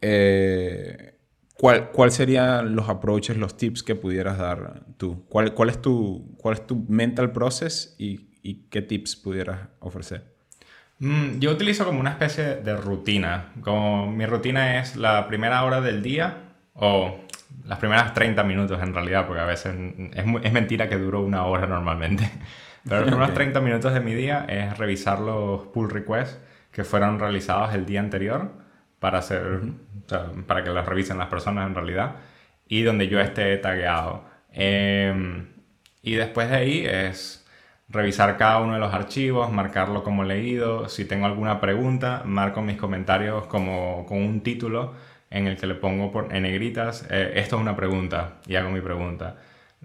Eh, 0.00 1.14
¿Cuál, 1.62 1.90
¿Cuál 1.90 2.10
serían 2.10 2.74
los 2.74 2.88
approaches, 2.88 3.36
los 3.36 3.56
tips 3.56 3.84
que 3.84 3.94
pudieras 3.94 4.36
dar 4.36 4.80
tú? 4.96 5.24
¿Cuál, 5.28 5.54
cuál, 5.54 5.68
es, 5.68 5.80
tu, 5.80 6.34
cuál 6.36 6.54
es 6.54 6.66
tu 6.66 6.84
mental 6.88 7.30
process 7.30 7.94
y, 8.00 8.30
y 8.42 8.64
qué 8.68 8.82
tips 8.82 9.14
pudieras 9.14 9.68
ofrecer? 9.78 10.24
Mm, 10.98 11.38
yo 11.38 11.52
utilizo 11.52 11.84
como 11.84 12.00
una 12.00 12.10
especie 12.10 12.56
de 12.56 12.76
rutina. 12.76 13.52
Como 13.60 14.10
mi 14.10 14.26
rutina 14.26 14.80
es 14.80 14.96
la 14.96 15.28
primera 15.28 15.62
hora 15.62 15.80
del 15.80 16.02
día 16.02 16.56
o 16.74 17.20
las 17.64 17.78
primeras 17.78 18.12
30 18.12 18.42
minutos 18.42 18.82
en 18.82 18.92
realidad, 18.92 19.28
porque 19.28 19.42
a 19.42 19.46
veces 19.46 19.72
es, 20.14 20.24
es 20.42 20.52
mentira 20.52 20.88
que 20.88 20.98
duro 20.98 21.20
una 21.20 21.44
hora 21.46 21.68
normalmente. 21.68 22.28
Pero 22.82 23.02
los 23.02 23.10
primeros 23.10 23.34
30 23.34 23.60
minutos 23.60 23.94
de 23.94 24.00
mi 24.00 24.14
día 24.14 24.46
es 24.48 24.76
revisar 24.78 25.20
los 25.20 25.68
pull 25.68 25.90
requests 25.90 26.40
que 26.72 26.82
fueron 26.82 27.20
realizados 27.20 27.72
el 27.72 27.86
día 27.86 28.00
anterior 28.00 28.50
para 29.02 29.18
hacer, 29.18 29.62
para 30.46 30.62
que 30.62 30.70
los 30.70 30.86
revisen 30.86 31.18
las 31.18 31.26
personas 31.26 31.66
en 31.66 31.74
realidad 31.74 32.12
y 32.68 32.82
donde 32.84 33.08
yo 33.08 33.20
esté 33.20 33.56
tagueado. 33.56 34.24
Em, 34.52 35.48
y 36.02 36.14
después 36.14 36.48
de 36.48 36.56
ahí 36.56 36.86
es 36.86 37.44
revisar 37.88 38.36
cada 38.38 38.60
uno 38.60 38.74
de 38.74 38.78
los 38.80 38.94
archivos, 38.94 39.50
marcarlo 39.50 40.04
como 40.04 40.22
leído. 40.22 40.88
Si 40.88 41.04
tengo 41.04 41.26
alguna 41.26 41.60
pregunta, 41.60 42.22
marco 42.24 42.62
mis 42.62 42.76
comentarios 42.76 43.46
como 43.48 44.06
con 44.06 44.18
un 44.18 44.40
título 44.42 44.94
en 45.30 45.48
el 45.48 45.56
que 45.56 45.66
le 45.66 45.74
pongo 45.74 46.12
por, 46.12 46.32
en 46.32 46.44
negritas, 46.44 47.04
eh, 47.10 47.32
esto 47.36 47.56
es 47.56 47.62
una 47.62 47.74
pregunta 47.74 48.34
y 48.46 48.54
hago 48.54 48.70
mi 48.70 48.80
pregunta. 48.80 49.36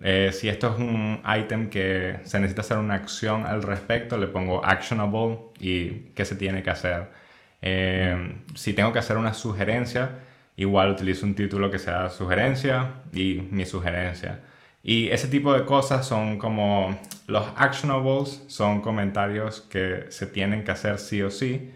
Eh, 0.03 0.31
si 0.31 0.47
esto 0.47 0.67
es 0.73 0.79
un 0.79 1.21
item 1.39 1.69
que 1.71 2.19
se 2.23 2.39
necesita 2.39 2.61
hacer 2.61 2.77
una 2.77 2.93
acción 2.95 3.47
al 3.47 3.63
respecto, 3.63 4.17
le 4.17 4.27
pongo 4.27 4.63
actionable 4.63 5.39
y 5.59 6.11
qué 6.15 6.23
se 6.25 6.35
tiene 6.35 6.61
que 6.61 6.69
hacer. 6.69 7.26
Eh, 7.61 8.41
si 8.55 8.73
tengo 8.73 8.93
que 8.93 8.99
hacer 8.99 9.17
una 9.17 9.33
sugerencia, 9.33 10.19
igual 10.55 10.91
utilizo 10.91 11.25
un 11.25 11.35
título 11.35 11.71
que 11.71 11.79
sea 11.79 12.09
sugerencia 12.09 13.01
y 13.13 13.47
mi 13.51 13.65
sugerencia. 13.65 14.41
Y 14.83 15.09
ese 15.09 15.27
tipo 15.27 15.53
de 15.53 15.65
cosas 15.65 16.07
son 16.07 16.37
como 16.37 16.97
los 17.27 17.45
actionables, 17.55 18.43
son 18.47 18.81
comentarios 18.81 19.61
que 19.61 20.05
se 20.09 20.27
tienen 20.27 20.63
que 20.63 20.71
hacer 20.71 20.99
sí 20.99 21.21
o 21.21 21.29
sí, 21.29 21.71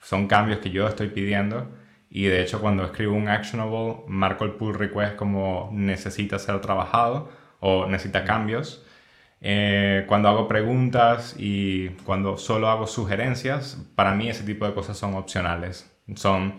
son 0.00 0.26
cambios 0.28 0.60
que 0.60 0.70
yo 0.70 0.88
estoy 0.88 1.08
pidiendo. 1.08 1.70
Y 2.10 2.24
de 2.26 2.42
hecho 2.42 2.60
cuando 2.60 2.84
escribo 2.84 3.14
un 3.14 3.28
actionable, 3.28 4.04
marco 4.08 4.44
el 4.44 4.52
pull 4.52 4.74
request 4.74 5.16
como 5.16 5.70
necesita 5.72 6.38
ser 6.38 6.60
trabajado 6.60 7.30
o 7.60 7.86
necesita 7.86 8.24
cambios. 8.24 8.85
Eh, 9.40 10.04
cuando 10.08 10.28
hago 10.28 10.48
preguntas 10.48 11.36
y 11.38 11.90
cuando 12.04 12.36
solo 12.38 12.68
hago 12.68 12.86
sugerencias, 12.86 13.78
para 13.94 14.14
mí 14.14 14.28
ese 14.28 14.44
tipo 14.44 14.66
de 14.66 14.74
cosas 14.74 14.96
son 14.96 15.14
opcionales. 15.14 15.90
Son, 16.14 16.54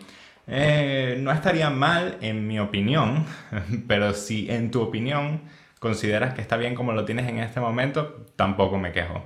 eh, 0.48 1.18
no 1.20 1.32
estaría 1.32 1.70
mal 1.70 2.18
en 2.22 2.48
mi 2.48 2.60
opinión, 2.60 3.26
pero 3.88 4.14
si 4.14 4.50
en 4.52 4.72
tu 4.72 4.82
opinión 4.82 5.42
consideras 5.80 6.34
que 6.34 6.42
está 6.42 6.58
bien 6.58 6.76
como 6.76 6.94
lo 6.94 7.06
tienes 7.06 7.28
en 7.28 7.40
este 7.40 7.60
momento, 7.60 8.26
tampoco 8.36 8.78
me 8.78 8.92
quejo. 8.92 9.26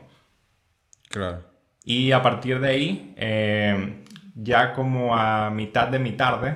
Claro. 1.09 1.43
Y 1.83 2.11
a 2.11 2.21
partir 2.21 2.59
de 2.59 2.69
ahí, 2.69 3.13
eh, 3.17 4.03
ya 4.35 4.73
como 4.73 5.15
a 5.15 5.49
mitad 5.49 5.87
de 5.87 5.99
mi 5.99 6.11
tarde, 6.13 6.51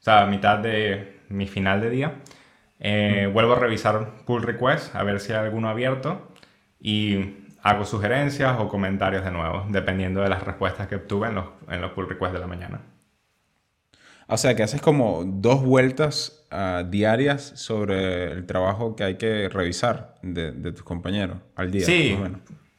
o 0.00 0.02
sea, 0.02 0.22
a 0.22 0.26
mitad 0.26 0.58
de 0.58 1.20
mi 1.28 1.46
final 1.46 1.80
de 1.80 1.90
día, 1.90 2.14
eh, 2.80 3.30
vuelvo 3.32 3.52
a 3.52 3.58
revisar 3.58 4.24
pull 4.24 4.42
requests 4.42 4.94
a 4.94 5.02
ver 5.02 5.20
si 5.20 5.32
hay 5.32 5.38
alguno 5.38 5.68
abierto 5.68 6.32
y 6.80 7.36
hago 7.62 7.84
sugerencias 7.84 8.56
o 8.58 8.68
comentarios 8.68 9.22
de 9.24 9.30
nuevo, 9.30 9.66
dependiendo 9.68 10.22
de 10.22 10.30
las 10.30 10.42
respuestas 10.42 10.88
que 10.88 10.96
obtuve 10.96 11.28
en 11.28 11.34
los, 11.34 11.44
en 11.68 11.80
los 11.80 11.92
pull 11.92 12.08
requests 12.08 12.32
de 12.32 12.40
la 12.40 12.46
mañana. 12.46 12.80
O 14.26 14.36
sea, 14.36 14.54
que 14.54 14.62
haces 14.62 14.80
como 14.80 15.24
dos 15.26 15.62
vueltas 15.62 16.46
ah, 16.50 16.84
diarias 16.88 17.52
sobre 17.56 18.32
el 18.32 18.46
trabajo 18.46 18.96
que 18.96 19.04
hay 19.04 19.16
que 19.16 19.48
revisar 19.48 20.14
de, 20.22 20.52
de 20.52 20.72
tus 20.72 20.84
compañeros 20.84 21.38
al 21.56 21.70
día. 21.70 21.84
Sí, 21.84 22.16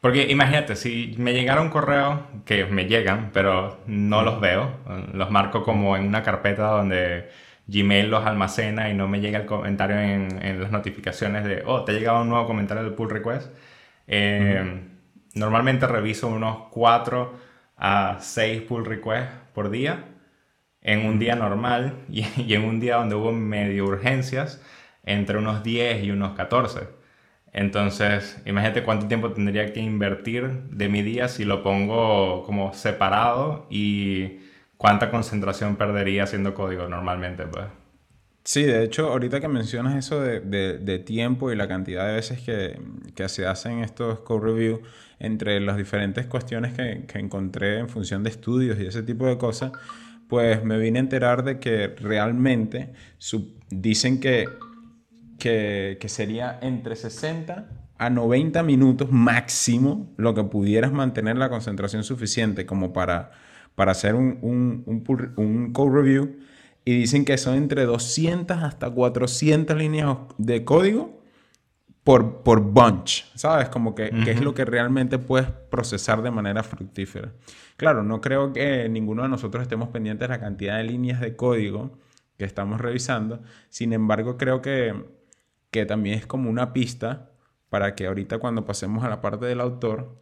porque 0.02 0.32
imagínate, 0.32 0.76
si 0.76 1.14
me 1.20 1.32
llegara 1.32 1.62
un 1.62 1.70
correo, 1.70 2.26
que 2.44 2.66
me 2.66 2.86
llegan, 2.86 3.30
pero 3.34 3.82
no 3.86 4.24
los 4.24 4.42
veo, 4.42 4.78
los 5.14 5.30
marco 5.30 5.62
como 5.62 5.96
en 5.96 6.08
una 6.08 6.24
carpeta 6.24 6.70
donde 6.70 7.30
Gmail 7.72 8.10
los 8.10 8.26
almacena 8.26 8.90
y 8.90 8.94
no 8.94 9.08
me 9.08 9.22
llega 9.22 9.40
el 9.40 9.46
comentario 9.46 9.98
en, 9.98 10.44
en 10.44 10.62
las 10.62 10.72
notificaciones 10.72 11.46
de, 11.46 11.64
oh, 11.66 11.84
te 11.86 11.94
ha 11.94 11.96
llegado 11.96 12.22
un 12.22 12.30
nuevo 12.30 12.46
comentario 12.46 12.84
del 12.84 12.94
pull 12.94 13.10
request. 13.10 13.52
Eh, 14.08 14.82
normalmente 15.36 15.88
reviso 15.88 16.28
unos 16.28 16.68
4 16.72 17.34
a 17.78 18.18
6 18.20 18.64
pull 18.64 18.86
requests 18.86 19.32
por 19.54 19.70
día 19.70 20.06
en 20.82 21.06
un 21.06 21.18
día 21.18 21.36
normal 21.36 21.94
y, 22.10 22.26
y, 22.42 22.54
en 22.56 22.66
un 22.66 22.80
día 22.80 22.98
donde 22.98 23.16
hubo 23.16 23.32
medio 23.32 23.86
urgencias 23.86 24.62
entre 25.04 25.38
unos 25.38 25.64
10 25.64 26.04
y 26.04 26.12
unos 26.12 26.34
14. 26.36 26.82
Entonces, 27.54 28.42
imagínate 28.46 28.84
cuánto 28.84 29.08
tiempo 29.08 29.32
tendría 29.32 29.72
que 29.74 29.80
invertir 29.80 30.64
de 30.70 30.90
mi 30.90 31.02
día 31.04 31.28
si 31.28 31.46
lo 31.46 31.64
pongo 31.64 32.44
como 32.44 32.74
separado 32.74 33.68
y 33.70 34.40
¿cuánta 34.82 35.12
concentración 35.12 35.76
perdería 35.76 36.24
haciendo 36.24 36.56
código 36.56 36.88
normalmente? 36.88 37.44
Pues? 37.46 37.66
Sí, 38.44 38.64
de 38.64 38.84
hecho, 38.84 39.10
ahorita 39.12 39.40
que 39.40 39.48
mencionas 39.48 39.96
eso 39.96 40.20
de, 40.20 40.40
de, 40.40 40.98
tiempo 40.98 41.52
y 41.52 41.56
la 41.56 41.68
cantidad 41.68 42.08
de 42.08 42.14
veces 42.14 42.42
que, 42.42 42.82
que, 43.14 43.30
se 43.30 43.46
hacen 43.46 43.84
estos 43.84 44.22
code 44.22 44.44
review 44.44 44.82
entre 45.20 45.60
las 45.60 45.78
diferentes 45.78 46.26
cuestiones 46.26 46.74
que, 46.74 47.06
que, 47.06 47.20
encontré 47.20 47.78
en 47.78 47.90
función 47.90 48.24
de 48.24 48.32
estudios 48.32 48.80
y 48.80 48.88
ese 48.88 49.04
tipo 49.04 49.28
de 49.28 49.38
cosas, 49.38 49.72
pues 50.28 50.64
me 50.64 50.80
vine 50.80 50.98
a 50.98 51.02
enterar 51.04 51.44
de 51.44 51.60
que 51.60 51.90
realmente 51.90 52.92
dicen 53.70 54.20
que, 54.20 54.50
que, 55.38 56.00
que 56.02 56.10
sería 56.10 56.58
entre 56.60 56.96
60 56.96 57.70
a 58.00 58.10
90 58.10 58.64
minutos 58.64 59.12
máximo 59.12 60.12
lo 60.18 60.34
que 60.34 60.44
pudieras 60.44 60.92
mantener 60.92 61.38
la 61.38 61.50
concentración 61.50 62.04
suficiente 62.04 62.66
como 62.66 62.94
para 62.94 63.30
para 63.76 63.92
hacer 63.92 64.16
un, 64.16 64.40
un, 64.42 65.04
un, 65.38 65.74
code 65.74 65.92
review 65.92 66.38
y 66.84 66.98
dicen 66.98 67.26
que 67.26 67.38
son 67.38 67.56
entre 67.56 67.86
200 67.86 68.58
hasta 68.58 68.90
400 68.90 69.78
líneas 69.78 70.18
de 70.38 70.64
código 70.66 71.22
por, 72.04 72.42
por 72.44 72.62
bunch, 72.62 73.26
¿sabes? 73.36 73.70
Como 73.70 73.94
que, 73.94 74.10
que, 74.24 74.32
es 74.32 74.42
lo 74.42 74.54
que 74.54 74.66
realmente 74.66 75.20
puedes 75.20 75.50
procesar 75.50 76.22
de 76.24 76.32
manera 76.32 76.64
fructífera. 76.64 77.32
Claro, 77.78 78.04
no 78.04 78.22
creo 78.22 78.54
que 78.54 78.90
ninguno 78.90 79.24
de 79.24 79.30
nosotros 79.30 79.62
estemos 79.62 79.90
pendientes 79.90 80.28
de 80.28 80.34
la 80.36 80.40
cantidad 80.40 80.78
de 80.78 80.84
líneas 80.84 81.22
de 81.22 81.36
código 81.36 82.00
que 82.38 82.46
estamos 82.46 82.82
revisando, 82.82 83.42
sin 83.70 83.94
embargo 83.94 84.36
creo 84.38 84.64
que, 84.64 84.96
que 85.70 85.86
también 85.86 86.18
es 86.18 86.26
como 86.26 86.50
una 86.50 86.74
pista 86.74 87.30
para 87.70 87.96
que 87.96 88.08
ahorita 88.08 88.40
cuando 88.40 88.66
pasemos 88.66 89.04
a 89.04 89.10
la 89.10 89.22
parte 89.22 89.46
del 89.46 89.62
autor, 89.62 90.18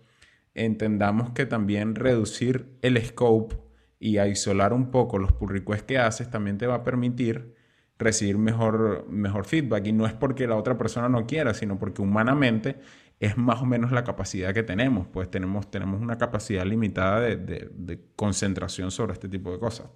entendamos 0.54 1.32
que 1.32 1.46
también 1.46 1.96
reducir 1.96 2.78
el 2.82 3.04
scope 3.04 3.56
y 4.00 4.18
aislar 4.18 4.74
un 4.74 4.92
poco 4.92 5.20
los 5.20 5.32
pull 5.34 5.50
requests 5.50 5.84
que 5.84 5.98
haces 5.98 6.30
también 6.30 6.58
te 6.58 6.68
va 6.68 6.76
a 6.76 6.84
permitir 6.84 7.56
recibir 7.98 8.38
mejor, 8.38 9.06
mejor 9.10 9.46
feedback. 9.46 9.88
Y 9.88 9.92
no 9.92 10.06
es 10.06 10.14
porque 10.14 10.48
la 10.48 10.56
otra 10.56 10.78
persona 10.78 11.10
no 11.10 11.26
quiera, 11.26 11.54
sino 11.54 11.78
porque 11.78 12.02
humanamente 12.02 12.80
es 13.20 13.38
más 13.38 13.62
o 13.62 13.66
menos 13.66 13.92
la 13.92 14.04
capacidad 14.04 14.54
que 14.54 14.64
tenemos. 14.64 15.08
Pues 15.08 15.30
tenemos, 15.30 15.70
tenemos 15.70 16.02
una 16.02 16.18
capacidad 16.18 16.66
limitada 16.66 17.20
de, 17.20 17.36
de, 17.36 17.70
de 17.74 18.00
concentración 18.16 18.90
sobre 18.92 19.14
este 19.14 19.28
tipo 19.28 19.52
de 19.52 19.60
cosas. 19.60 19.88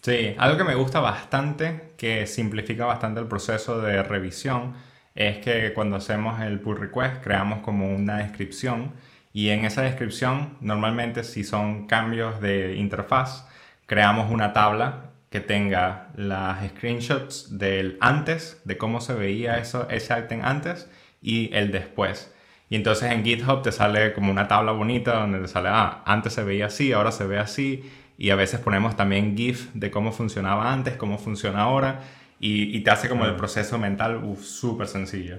Sí, 0.00 0.34
algo 0.38 0.56
que 0.56 0.64
me 0.64 0.76
gusta 0.76 1.00
bastante, 1.00 1.94
que 1.96 2.26
simplifica 2.26 2.86
bastante 2.86 3.20
el 3.20 3.26
proceso 3.26 3.80
de 3.80 4.02
revisión, 4.04 4.74
es 5.14 5.38
que 5.38 5.72
cuando 5.74 5.96
hacemos 5.96 6.40
el 6.40 6.60
pull 6.60 6.78
request 6.78 7.22
creamos 7.22 7.58
como 7.60 7.92
una 7.92 8.18
descripción 8.18 8.92
y 9.38 9.50
en 9.50 9.64
esa 9.64 9.82
descripción, 9.82 10.56
normalmente 10.60 11.22
si 11.22 11.44
son 11.44 11.86
cambios 11.86 12.40
de 12.40 12.74
interfaz, 12.74 13.46
creamos 13.86 14.32
una 14.32 14.52
tabla 14.52 15.12
que 15.30 15.38
tenga 15.38 16.08
las 16.16 16.68
screenshots 16.70 17.56
del 17.56 17.98
antes, 18.00 18.60
de 18.64 18.76
cómo 18.76 19.00
se 19.00 19.14
veía 19.14 19.58
eso, 19.58 19.88
ese 19.90 20.18
item 20.18 20.40
antes, 20.42 20.90
y 21.22 21.54
el 21.54 21.70
después. 21.70 22.34
Y 22.68 22.74
entonces 22.74 23.12
en 23.12 23.22
GitHub 23.22 23.62
te 23.62 23.70
sale 23.70 24.12
como 24.12 24.32
una 24.32 24.48
tabla 24.48 24.72
bonita 24.72 25.20
donde 25.20 25.38
te 25.38 25.46
sale, 25.46 25.68
ah, 25.70 26.02
antes 26.04 26.32
se 26.32 26.42
veía 26.42 26.66
así, 26.66 26.92
ahora 26.92 27.12
se 27.12 27.24
ve 27.24 27.38
así. 27.38 27.88
Y 28.18 28.30
a 28.30 28.34
veces 28.34 28.58
ponemos 28.58 28.96
también 28.96 29.36
GIF 29.36 29.72
de 29.72 29.92
cómo 29.92 30.10
funcionaba 30.10 30.72
antes, 30.72 30.96
cómo 30.96 31.16
funciona 31.16 31.60
ahora. 31.60 32.00
Y, 32.40 32.80
te 32.80 32.90
hace 32.90 33.08
como 33.08 33.24
el 33.24 33.36
proceso 33.36 33.78
mental 33.78 34.20
súper 34.42 34.88
sencillo. 34.88 35.38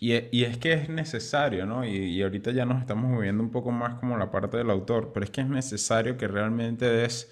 Y, 0.00 0.12
es 0.44 0.58
que 0.58 0.74
es 0.74 0.88
necesario, 0.88 1.66
¿no? 1.66 1.84
Y, 1.84 2.22
ahorita 2.22 2.52
ya 2.52 2.64
nos 2.64 2.80
estamos 2.80 3.10
moviendo 3.10 3.42
un 3.42 3.50
poco 3.50 3.72
más 3.72 3.94
como 3.94 4.16
la 4.16 4.30
parte 4.30 4.56
del 4.56 4.70
autor, 4.70 5.12
pero 5.12 5.24
es 5.24 5.30
que 5.30 5.40
es 5.40 5.48
necesario 5.48 6.16
que 6.16 6.28
realmente 6.28 6.86
des 6.86 7.30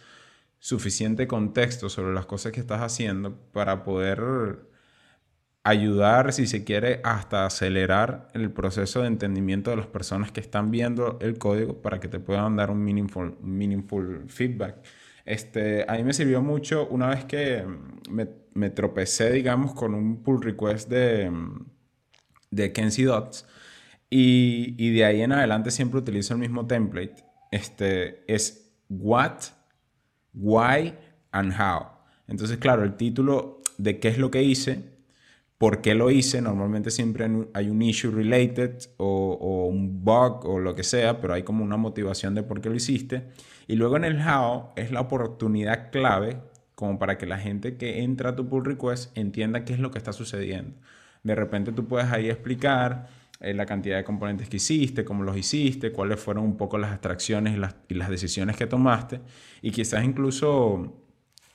suficiente 0.58 1.26
contexto 1.28 1.88
sobre 1.88 2.12
las 2.14 2.26
cosas 2.26 2.52
que 2.52 2.60
estás 2.60 2.80
haciendo 2.82 3.36
para 3.52 3.84
poder 3.84 4.58
ayudar, 5.62 6.32
si 6.32 6.46
se 6.46 6.64
quiere, 6.64 7.00
hasta 7.04 7.46
acelerar 7.46 8.28
el 8.34 8.50
proceso 8.52 9.02
de 9.02 9.08
entendimiento 9.08 9.70
de 9.70 9.76
las 9.76 9.86
personas 9.86 10.32
que 10.32 10.40
están 10.40 10.70
viendo 10.70 11.18
el 11.20 11.38
código 11.38 11.82
para 11.82 12.00
que 12.00 12.08
te 12.08 12.20
puedan 12.20 12.56
dar 12.56 12.70
un 12.70 12.82
meaningful, 12.84 13.36
meaningful 13.42 14.24
feedback. 14.28 14.76
Este, 15.24 15.84
a 15.88 15.94
mí 15.94 16.04
me 16.04 16.12
sirvió 16.12 16.42
mucho 16.42 16.86
una 16.88 17.08
vez 17.08 17.24
que 17.24 17.64
me 18.54 18.70
tropecé, 18.70 19.32
digamos, 19.32 19.74
con 19.74 19.94
un 19.94 20.22
pull 20.22 20.42
request 20.42 20.88
de 20.88 21.30
de 22.56 22.72
Kenzie 22.72 23.04
Dots. 23.04 23.46
Y, 24.10 24.74
y, 24.78 24.94
de 24.94 25.04
ahí 25.04 25.22
en 25.22 25.32
adelante 25.32 25.70
siempre 25.70 25.98
utilizo 25.98 26.34
el 26.34 26.40
mismo 26.40 26.66
template. 26.66 27.16
Este 27.50 28.24
es 28.32 28.72
what, 28.88 29.42
why 30.34 30.94
and 31.32 31.52
how. 31.52 31.86
Entonces, 32.28 32.58
claro, 32.58 32.84
el 32.84 32.96
título 32.96 33.60
de 33.78 33.98
qué 33.98 34.08
es 34.08 34.18
lo 34.18 34.30
que 34.30 34.42
hice, 34.42 34.96
por 35.58 35.80
qué 35.80 35.94
lo 35.94 36.10
hice. 36.10 36.40
Normalmente 36.40 36.90
siempre 36.90 37.28
hay 37.54 37.68
un 37.68 37.82
issue 37.82 38.10
related 38.10 38.78
o, 38.96 39.38
o, 39.40 39.66
un 39.66 40.04
bug 40.04 40.46
o 40.46 40.58
lo 40.58 40.74
que 40.74 40.82
sea, 40.82 41.20
pero 41.20 41.34
hay 41.34 41.42
como 41.42 41.64
una 41.64 41.76
motivación 41.76 42.34
de 42.34 42.42
por 42.42 42.60
qué 42.60 42.68
lo 42.68 42.74
hiciste. 42.74 43.24
Y 43.66 43.76
luego 43.76 43.96
en 43.96 44.04
el 44.04 44.20
how 44.20 44.70
es 44.76 44.92
la 44.92 45.00
oportunidad 45.00 45.90
clave 45.90 46.38
como 46.74 46.98
para 46.98 47.18
que 47.18 47.26
la 47.26 47.38
gente 47.38 47.76
que 47.76 48.02
entra 48.02 48.30
a 48.30 48.36
tu 48.36 48.48
pull 48.48 48.64
request 48.64 49.16
entienda 49.16 49.64
qué 49.64 49.72
es 49.72 49.80
lo 49.80 49.90
que 49.90 49.98
está 49.98 50.12
sucediendo. 50.12 50.76
De 51.26 51.34
repente 51.34 51.72
tú 51.72 51.88
puedes 51.88 52.10
ahí 52.12 52.30
explicar 52.30 53.08
eh, 53.40 53.52
la 53.52 53.66
cantidad 53.66 53.96
de 53.96 54.04
componentes 54.04 54.48
que 54.48 54.58
hiciste, 54.58 55.04
cómo 55.04 55.24
los 55.24 55.36
hiciste, 55.36 55.90
cuáles 55.90 56.20
fueron 56.20 56.44
un 56.44 56.56
poco 56.56 56.78
las 56.78 56.92
abstracciones 56.92 57.56
y 57.88 57.94
las, 57.94 58.08
decisiones 58.08 58.56
que 58.56 58.68
tomaste 58.68 59.20
y 59.60 59.72
quizás 59.72 60.04
incluso 60.04 61.02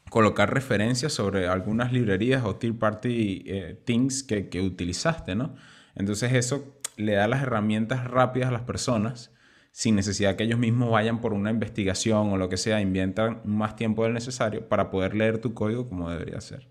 colocar 0.10 0.54
referencias 0.54 1.13
sobre 1.13 1.48
algunas 1.48 1.94
librerías 1.94 2.44
o 2.44 2.58
third 2.58 2.75
party 2.75 3.44
eh, 3.46 3.82
things 3.86 4.24
que, 4.24 4.50
que, 4.50 4.62
utilizaste, 4.62 5.36
¿no? 5.36 5.56
Entonces 5.96 6.34
eso 6.34 6.82
le 6.98 7.13
da 7.13 7.30
las 7.30 7.42
herramientas 7.42 8.04
rápidas 8.06 8.50
a 8.50 8.51
las 8.51 8.63
personas 8.63 9.32
sin 9.72 9.96
necesidad 9.96 10.36
que 10.36 10.44
ellos 10.44 10.60
mismos 10.60 10.92
vayan 10.92 11.22
por 11.22 11.32
una 11.32 11.50
investigación 11.50 12.30
o 12.34 12.38
lo 12.38 12.50
que 12.50 12.58
sea, 12.58 12.82
inventan 12.82 13.40
más 13.46 13.78
tiempo 13.78 14.04
del 14.04 14.13
necesario 14.13 14.68
para 14.68 14.92
poder 14.92 15.16
leer 15.16 15.38
tu 15.38 15.54
código 15.54 15.88
como 15.88 16.10
debería 16.10 16.42
ser. 16.42 16.68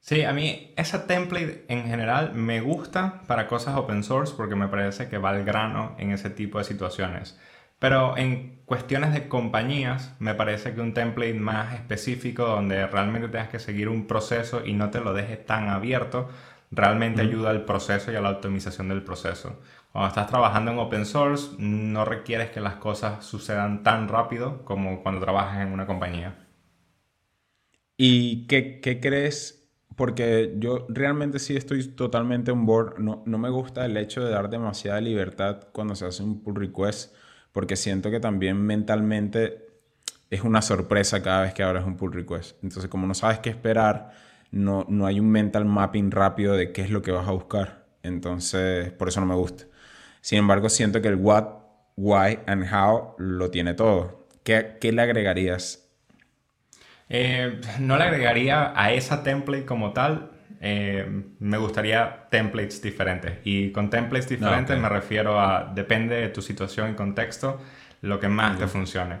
Sí, 0.00 0.24
a 0.24 0.32
mí 0.32 0.72
esa 0.76 1.06
template 1.06 1.64
en 1.68 1.84
general 1.84 2.32
me 2.34 2.60
gusta 2.60 3.22
para 3.26 3.46
cosas 3.46 3.76
open 3.76 4.02
source 4.02 4.34
porque 4.36 4.54
me 4.56 4.68
parece 4.68 5.08
que 5.08 5.18
va 5.18 5.30
al 5.30 5.44
grano 5.44 5.94
en 5.98 6.12
ese 6.12 6.30
tipo 6.30 6.58
de 6.58 6.64
situaciones. 6.64 7.38
Pero 7.78 8.16
en 8.16 8.62
cuestiones 8.64 9.12
de 9.12 9.28
compañías, 9.28 10.14
me 10.18 10.34
parece 10.34 10.74
que 10.74 10.80
un 10.80 10.94
template 10.94 11.34
más 11.34 11.74
específico 11.74 12.44
donde 12.46 12.86
realmente 12.86 13.28
tengas 13.28 13.48
que 13.50 13.58
seguir 13.60 13.88
un 13.88 14.06
proceso 14.06 14.64
y 14.64 14.72
no 14.72 14.90
te 14.90 15.00
lo 15.00 15.12
dejes 15.12 15.44
tan 15.46 15.68
abierto, 15.68 16.28
realmente 16.70 17.20
ayuda 17.22 17.50
al 17.50 17.64
proceso 17.64 18.10
y 18.10 18.16
a 18.16 18.20
la 18.20 18.30
optimización 18.30 18.88
del 18.88 19.02
proceso. 19.02 19.60
Cuando 19.92 20.08
estás 20.08 20.26
trabajando 20.28 20.72
en 20.72 20.78
open 20.78 21.06
source, 21.06 21.50
no 21.58 22.04
requieres 22.04 22.50
que 22.50 22.60
las 22.60 22.76
cosas 22.76 23.24
sucedan 23.24 23.82
tan 23.82 24.08
rápido 24.08 24.64
como 24.64 25.02
cuando 25.02 25.20
trabajas 25.20 25.60
en 25.60 25.72
una 25.72 25.86
compañía. 25.86 26.34
¿Y 27.98 28.46
qué, 28.46 28.80
qué 28.80 28.98
crees? 29.00 29.57
Porque 29.98 30.54
yo 30.58 30.86
realmente 30.88 31.38
sí 31.38 31.56
estoy 31.56 31.86
totalmente 31.88 32.50
on 32.50 32.64
board. 32.64 32.98
No, 33.00 33.22
no 33.26 33.36
me 33.36 33.50
gusta 33.50 33.84
el 33.84 33.98
hecho 33.98 34.24
de 34.24 34.30
dar 34.30 34.48
demasiada 34.48 35.02
libertad 35.02 35.68
cuando 35.72 35.94
se 35.94 36.06
hace 36.06 36.22
un 36.22 36.42
pull 36.42 36.54
request 36.54 37.14
porque 37.58 37.74
siento 37.74 38.10
que 38.10 38.20
también 38.20 38.56
mentalmente 38.60 39.66
es 40.30 40.42
una 40.42 40.62
sorpresa 40.62 41.22
cada 41.22 41.42
vez 41.42 41.54
que 41.54 41.64
abres 41.64 41.84
un 41.84 41.96
pull 41.96 42.12
request. 42.12 42.62
Entonces, 42.62 42.88
como 42.88 43.06
no 43.06 43.14
sabes 43.14 43.40
qué 43.40 43.50
esperar, 43.50 44.12
no, 44.52 44.86
no 44.88 45.06
hay 45.06 45.18
un 45.18 45.28
mental 45.28 45.64
mapping 45.64 46.12
rápido 46.12 46.54
de 46.54 46.72
qué 46.72 46.82
es 46.82 46.90
lo 46.90 47.02
que 47.02 47.10
vas 47.10 47.26
a 47.26 47.32
buscar. 47.32 47.86
Entonces, 48.04 48.92
por 48.92 49.08
eso 49.08 49.20
no 49.20 49.26
me 49.26 49.34
gusta. 49.34 49.64
Sin 50.20 50.38
embargo, 50.38 50.68
siento 50.68 51.02
que 51.02 51.08
el 51.08 51.16
what, 51.16 51.46
why 51.96 52.38
and 52.46 52.64
how 52.72 53.14
lo 53.18 53.50
tiene 53.50 53.74
todo. 53.74 54.28
¿Qué, 54.44 54.76
qué 54.80 54.92
le 54.92 55.02
agregarías? 55.02 55.87
Eh, 57.08 57.60
no 57.78 57.96
le 57.96 58.04
agregaría 58.04 58.72
a 58.76 58.92
esa 58.92 59.22
template 59.22 59.64
como 59.64 59.92
tal, 59.92 60.30
eh, 60.60 61.24
me 61.38 61.56
gustaría 61.56 62.26
templates 62.30 62.82
diferentes. 62.82 63.38
Y 63.44 63.70
con 63.72 63.90
templates 63.90 64.28
diferentes 64.28 64.78
me 64.78 64.88
refiero 64.88 65.40
a, 65.40 65.72
depende 65.74 66.16
de 66.16 66.28
tu 66.28 66.42
situación 66.42 66.92
y 66.92 66.94
contexto, 66.94 67.60
lo 68.02 68.20
que 68.20 68.28
más 68.28 68.58
te 68.58 68.66
funcione. 68.66 69.16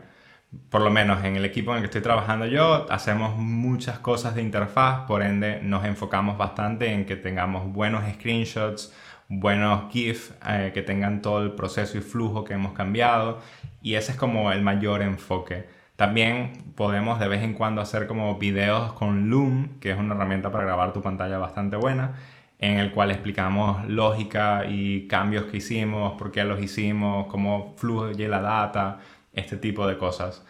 Por 0.70 0.80
lo 0.80 0.90
menos 0.90 1.24
en 1.24 1.36
el 1.36 1.44
equipo 1.44 1.72
en 1.72 1.76
el 1.76 1.82
que 1.82 1.86
estoy 1.86 2.00
trabajando 2.00 2.46
yo, 2.46 2.90
hacemos 2.90 3.36
muchas 3.36 3.98
cosas 3.98 4.34
de 4.34 4.42
interfaz, 4.42 5.06
por 5.06 5.22
ende 5.22 5.60
nos 5.62 5.84
enfocamos 5.84 6.38
bastante 6.38 6.92
en 6.92 7.04
que 7.04 7.16
tengamos 7.16 7.70
buenos 7.70 8.02
screenshots, 8.14 8.94
buenos 9.28 9.92
GIF, 9.92 10.32
eh, 10.48 10.70
que 10.72 10.82
tengan 10.82 11.20
todo 11.20 11.42
el 11.42 11.52
proceso 11.52 11.98
y 11.98 12.00
flujo 12.00 12.44
que 12.44 12.54
hemos 12.54 12.72
cambiado. 12.72 13.40
Y 13.82 13.94
ese 13.94 14.12
es 14.12 14.18
como 14.18 14.50
el 14.52 14.62
mayor 14.62 15.02
enfoque. 15.02 15.77
También 15.98 16.52
podemos 16.76 17.18
de 17.18 17.26
vez 17.26 17.42
en 17.42 17.54
cuando 17.54 17.80
hacer 17.80 18.06
como 18.06 18.38
videos 18.38 18.92
con 18.92 19.30
Loom, 19.30 19.80
que 19.80 19.90
es 19.90 19.98
una 19.98 20.14
herramienta 20.14 20.52
para 20.52 20.62
grabar 20.62 20.92
tu 20.92 21.02
pantalla 21.02 21.38
bastante 21.38 21.74
buena, 21.76 22.14
en 22.60 22.78
el 22.78 22.92
cual 22.92 23.10
explicamos 23.10 23.84
lógica 23.88 24.64
y 24.68 25.08
cambios 25.08 25.46
que 25.46 25.56
hicimos, 25.56 26.16
por 26.16 26.30
qué 26.30 26.44
los 26.44 26.62
hicimos, 26.62 27.26
cómo 27.26 27.74
fluye 27.78 28.28
la 28.28 28.40
data, 28.40 29.00
este 29.32 29.56
tipo 29.56 29.88
de 29.88 29.98
cosas. 29.98 30.46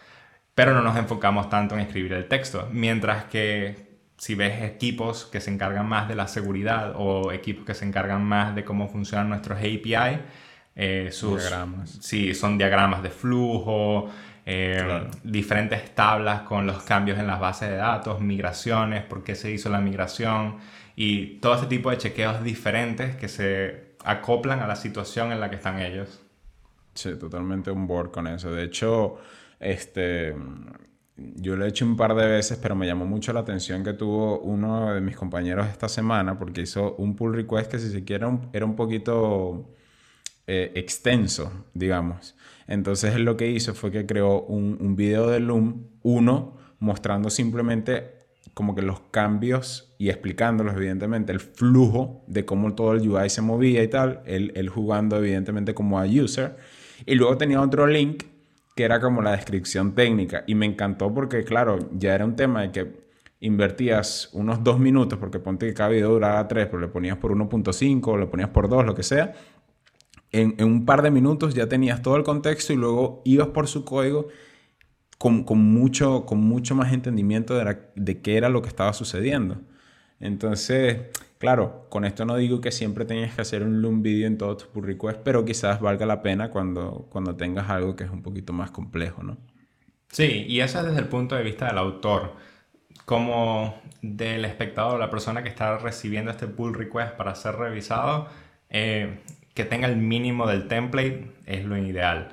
Pero 0.53 0.75
no 0.75 0.83
nos 0.83 0.95
enfocamos 0.97 1.49
tanto 1.49 1.73
en 1.73 1.81
escribir 1.81 2.13
el 2.13 2.27
texto, 2.27 2.69
mientras 2.71 3.23
que 3.23 3.89
si 4.17 4.35
ves 4.35 4.61
equipos 4.61 5.25
que 5.25 5.41
se 5.41 5.49
encargan 5.49 5.89
más 5.89 6.07
de 6.07 6.13
la 6.13 6.27
seguridad 6.27 6.93
o 6.95 7.31
equipos 7.31 7.65
que 7.65 7.73
se 7.73 7.85
encargan 7.85 8.23
más 8.23 8.53
de 8.53 8.63
cómo 8.63 8.87
funcionan 8.87 9.29
nuestros 9.29 9.57
API, 9.57 10.19
eh, 10.75 11.09
sus, 11.11 11.41
diagramas. 11.41 11.97
Sí, 12.01 12.35
son 12.35 12.59
diagramas 12.59 13.01
de 13.01 13.09
flujo, 13.09 14.11
eh, 14.51 15.07
diferentes 15.23 15.93
tablas 15.93 16.41
con 16.41 16.65
los 16.65 16.81
cambios 16.81 17.19
en 17.19 17.27
las 17.27 17.39
bases 17.39 17.69
de 17.69 17.75
datos, 17.75 18.19
migraciones, 18.19 19.03
por 19.03 19.23
qué 19.23 19.35
se 19.35 19.51
hizo 19.51 19.69
la 19.69 19.79
migración 19.79 20.57
y 20.95 21.37
todo 21.37 21.53
ese 21.53 21.67
tipo 21.67 21.91
de 21.91 21.99
chequeos 21.99 22.43
diferentes 22.43 23.15
que 23.15 23.27
se 23.27 23.93
acoplan 24.03 24.59
a 24.61 24.65
la 24.67 24.75
situación 24.75 25.31
en 25.31 25.39
la 25.39 25.51
que 25.51 25.57
están 25.57 25.79
ellos. 25.79 26.19
Sí, 26.95 27.15
totalmente 27.19 27.69
un 27.69 27.85
board 27.85 28.09
con 28.09 28.25
eso. 28.25 28.51
De 28.51 28.63
hecho, 28.63 29.17
este, 29.59 30.33
yo 31.15 31.55
lo 31.55 31.65
he 31.65 31.67
hecho 31.67 31.85
un 31.85 31.95
par 31.95 32.15
de 32.15 32.25
veces, 32.25 32.57
pero 32.59 32.75
me 32.75 32.87
llamó 32.87 33.05
mucho 33.05 33.31
la 33.33 33.41
atención 33.41 33.83
que 33.83 33.93
tuvo 33.93 34.39
uno 34.39 34.95
de 34.95 34.99
mis 34.99 35.15
compañeros 35.15 35.67
esta 35.67 35.87
semana 35.87 36.39
porque 36.39 36.61
hizo 36.61 36.95
un 36.95 37.15
pull 37.15 37.35
request 37.35 37.69
que 37.69 37.77
si 37.77 37.91
se 37.91 38.03
quiere 38.03 38.25
era 38.51 38.65
un 38.65 38.75
poquito 38.75 39.75
eh, 40.47 40.71
extenso, 40.73 41.67
digamos. 41.75 42.35
Entonces 42.69 43.19
lo 43.19 43.35
que 43.35 43.49
hizo 43.49 43.73
fue 43.73 43.89
que 43.89 44.05
creó 44.05 44.43
un, 44.43 44.95
video 44.95 45.27
de 45.27 45.39
Loom, 45.39 45.87
uno, 46.03 46.55
mostrando 46.79 47.31
simplemente 47.31 48.11
como 48.53 48.75
que 48.75 48.83
los 48.83 48.99
cambios 49.09 49.95
y 49.97 50.09
explicándolos 50.09 50.75
evidentemente 50.75 51.31
el 51.31 51.39
flujo 51.39 52.23
de 52.27 52.45
cómo 52.45 52.75
todo 52.75 52.93
el 52.93 53.09
UI 53.09 53.27
se 53.31 53.41
movía 53.41 53.81
y 53.81 53.87
tal, 53.87 54.21
él, 54.25 54.51
él 54.55 54.69
jugando 54.69 55.17
evidentemente 55.17 55.73
como 55.73 55.99
a 55.99 56.05
user. 56.05 56.57
Y 57.07 57.15
luego 57.15 57.37
tenía 57.37 57.59
otro 57.59 57.87
link 57.87 58.25
que 58.75 58.83
era 58.83 59.01
como 59.01 59.23
la 59.23 59.31
descripción 59.31 59.95
técnica 59.95 60.43
y 60.45 60.53
me 60.53 60.67
encantó 60.67 61.11
porque 61.11 61.43
claro, 61.43 61.79
ya 61.93 62.13
era 62.13 62.23
un 62.23 62.35
tema 62.35 62.61
de 62.61 62.71
que 62.71 63.09
invertías 63.39 64.29
unos 64.33 64.63
dos 64.63 64.79
minutos, 64.79 65.17
porque 65.17 65.39
ponte 65.39 65.65
que 65.65 65.73
cada 65.73 65.89
video 65.89 66.11
duraba 66.11 66.47
tres, 66.47 66.67
pero 66.67 66.79
le 66.79 66.87
ponías 66.87 67.17
por 67.17 67.31
1.5 67.31 68.07
o 68.07 68.17
le 68.17 68.27
ponías 68.27 68.49
por 68.49 68.69
2, 68.69 68.85
lo 68.85 68.93
que 68.93 69.03
sea, 69.03 69.33
en, 70.31 70.63
un 70.63 70.85
par 70.85 71.01
de 71.01 71.11
minutos 71.11 71.53
ya 71.55 71.67
tenías 71.67 72.01
todo 72.01 72.15
el 72.15 72.23
contexto 72.23 72.73
y 72.73 72.75
luego 72.75 73.21
ibas 73.25 73.47
por 73.47 73.67
su 73.67 73.83
código 73.83 74.27
con, 75.17 75.43
mucho, 75.57 76.25
con 76.25 76.39
mucho 76.39 76.75
más 76.75 76.93
entendimiento 76.93 77.55
de, 77.55 78.21
qué 78.21 78.37
era 78.37 78.49
lo 78.49 78.61
que 78.61 78.69
estaba 78.69 78.93
sucediendo. 78.93 79.57
Entonces, 80.19 80.97
claro, 81.37 81.87
con 81.89 82.05
esto 82.05 82.25
no 82.25 82.37
digo 82.37 82.61
que 82.61 82.71
siempre 82.71 83.05
tengas 83.05 83.35
que 83.35 83.41
hacer 83.41 83.63
un 83.63 83.81
Loom 83.81 84.01
video 84.01 84.27
en 84.27 84.37
todos 84.37 84.59
tus 84.59 84.67
pull 84.67 84.85
requests, 84.85 85.21
pero 85.23 85.43
quizás 85.43 85.81
valga 85.81 86.05
la 86.05 86.21
pena 86.21 86.51
cuando, 86.51 87.07
cuando 87.09 87.35
tengas 87.35 87.69
algo 87.69 87.95
que 87.95 88.05
es 88.05 88.09
un 88.09 88.21
poquito 88.21 88.53
más 88.53 88.71
complejo, 88.71 89.23
¿no? 89.23 89.37
Sí, 90.11 90.45
y 90.47 90.61
eso 90.61 90.79
es 90.79 90.85
desde 90.85 90.99
el 90.99 91.07
punto 91.07 91.35
de 91.35 91.43
vista 91.43 91.67
del 91.67 91.77
autor. 91.77 92.33
Como 93.05 93.75
del 94.01 94.45
espectador, 94.45 94.99
la 94.99 95.09
persona 95.09 95.43
que 95.43 95.49
está 95.49 95.77
recibiendo 95.77 96.31
este 96.31 96.47
pull 96.47 96.73
request 96.73 97.15
para 97.15 97.35
ser 97.35 97.55
revisado, 97.55 98.27
eh, 98.69 99.19
que 99.59 99.65
tenga 99.65 99.89
el 99.89 99.97
mínimo 99.97 100.47
del 100.47 100.69
template 100.69 101.33
es 101.45 101.65
lo 101.65 101.75
ideal. 101.75 102.29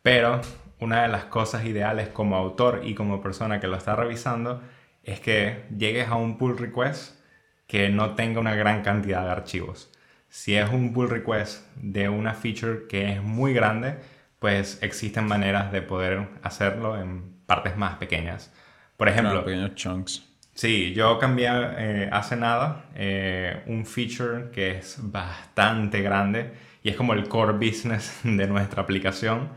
Pero 0.00 0.40
una 0.80 1.02
de 1.02 1.08
las 1.08 1.26
cosas 1.26 1.66
ideales 1.66 2.08
como 2.08 2.34
autor 2.34 2.80
y 2.82 2.94
como 2.94 3.20
persona 3.20 3.60
que 3.60 3.66
lo 3.66 3.76
está 3.76 3.94
revisando 3.94 4.62
es 5.02 5.20
que 5.20 5.64
llegues 5.76 6.08
a 6.08 6.14
un 6.14 6.38
pull 6.38 6.56
request 6.56 7.20
que 7.66 7.90
no 7.90 8.14
tenga 8.14 8.40
una 8.40 8.54
gran 8.54 8.80
cantidad 8.80 9.22
de 9.22 9.32
archivos. 9.32 9.92
Si 10.30 10.56
es 10.56 10.70
un 10.70 10.94
pull 10.94 11.10
request 11.10 11.66
de 11.76 12.08
una 12.08 12.32
feature 12.32 12.86
que 12.88 13.12
es 13.12 13.22
muy 13.22 13.52
grande, 13.52 13.98
pues 14.38 14.82
existen 14.82 15.26
maneras 15.26 15.72
de 15.72 15.82
poder 15.82 16.26
hacerlo 16.42 16.98
en 16.98 17.34
partes 17.44 17.76
más 17.76 17.96
pequeñas. 17.96 18.50
Por 18.96 19.10
ejemplo, 19.10 19.44
pequeños 19.44 19.74
chunks. 19.74 20.26
Sí, 20.54 20.92
yo 20.92 21.18
cambié 21.18 21.48
eh, 21.50 22.08
hace 22.12 22.36
nada 22.36 22.84
eh, 22.94 23.62
un 23.66 23.86
feature 23.86 24.50
que 24.52 24.78
es 24.78 24.98
bastante 25.00 26.02
grande 26.02 26.52
y 26.82 26.90
es 26.90 26.96
como 26.96 27.14
el 27.14 27.26
core 27.28 27.54
business 27.54 28.20
de 28.22 28.46
nuestra 28.46 28.82
aplicación 28.82 29.48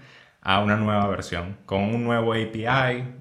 a 0.42 0.62
una 0.62 0.78
nueva 0.78 1.08
versión 1.08 1.58
con 1.66 1.82
un 1.84 2.04
nuevo 2.04 2.34
API. 2.34 2.66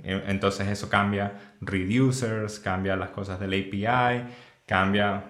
Eh, 0.04 0.24
entonces 0.28 0.68
eso 0.68 0.88
cambia 0.88 1.56
reducers, 1.60 2.60
cambia 2.60 2.94
las 2.96 3.10
cosas 3.10 3.40
del 3.40 3.52
API, 3.54 4.24
cambia 4.66 5.24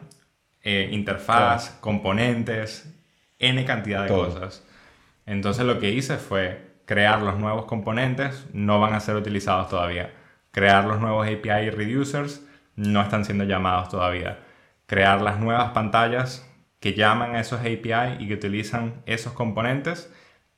interfaz, 0.66 1.76
componentes, 1.80 2.90
n 3.38 3.64
cantidad 3.66 4.04
de 4.04 4.08
cosas. 4.08 4.64
Entonces 5.26 5.64
lo 5.66 5.78
que 5.78 5.90
hice 5.90 6.16
fue 6.16 6.76
crear 6.86 7.20
los 7.20 7.38
nuevos 7.38 7.66
componentes, 7.66 8.46
no 8.54 8.80
van 8.80 8.94
a 8.94 9.00
ser 9.00 9.16
utilizados 9.16 9.68
todavía 9.68 10.10
crear 10.54 10.84
los 10.84 11.00
nuevos 11.00 11.26
API 11.26 11.70
reducers 11.70 12.40
no 12.76 13.02
están 13.02 13.24
siendo 13.24 13.44
llamados 13.44 13.88
todavía. 13.88 14.38
crear 14.86 15.20
las 15.20 15.40
nuevas 15.40 15.70
pantallas 15.72 16.48
que 16.78 16.94
llaman 16.94 17.34
a 17.34 17.40
esos 17.40 17.60
API 17.60 18.22
y 18.22 18.28
que 18.28 18.34
utilizan 18.34 19.02
esos 19.06 19.32
componentes, 19.32 20.12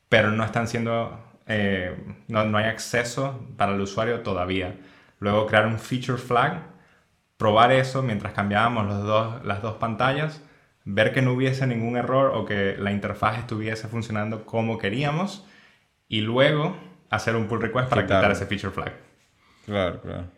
pero 0.08 0.32
no 0.32 0.44
están 0.44 0.66
siendo, 0.66 1.18
eh, 1.46 1.96
no, 2.28 2.44
no, 2.44 2.58
hay 2.58 2.64
acceso 2.64 3.46
para 3.56 3.74
el 3.74 3.80
usuario 3.80 4.20
todavía. 4.20 4.74
Luego 5.20 5.46
crear 5.46 5.66
un 5.66 5.78
feature 5.78 6.18
flag, 6.18 6.62
probar 7.36 7.72
eso 7.72 8.02
mientras 8.02 8.32
cambiábamos 8.32 8.86
los 8.86 9.04
dos, 9.04 9.44
las 9.46 9.62
dos 9.62 9.76
pantallas, 9.76 10.42
ver 10.84 11.12
que 11.12 11.22
no 11.22 11.32
hubiese 11.32 11.66
ningún 11.66 11.96
error 11.96 12.32
o 12.34 12.44
que 12.44 12.76
la 12.76 12.90
interfaz 12.90 13.38
estuviese 13.38 13.88
funcionando 13.88 14.44
como 14.44 14.78
queríamos 14.78 15.46
y 16.08 16.20
luego 16.20 16.76
hacer 17.08 17.36
un 17.36 17.46
pull 17.46 17.62
request 17.62 17.88
para 17.88 18.02
quitar 18.02 18.30
ese 18.32 18.46
feature 18.46 18.72
flag. 18.72 19.05
Claro, 19.66 20.00
claro. 20.00 20.28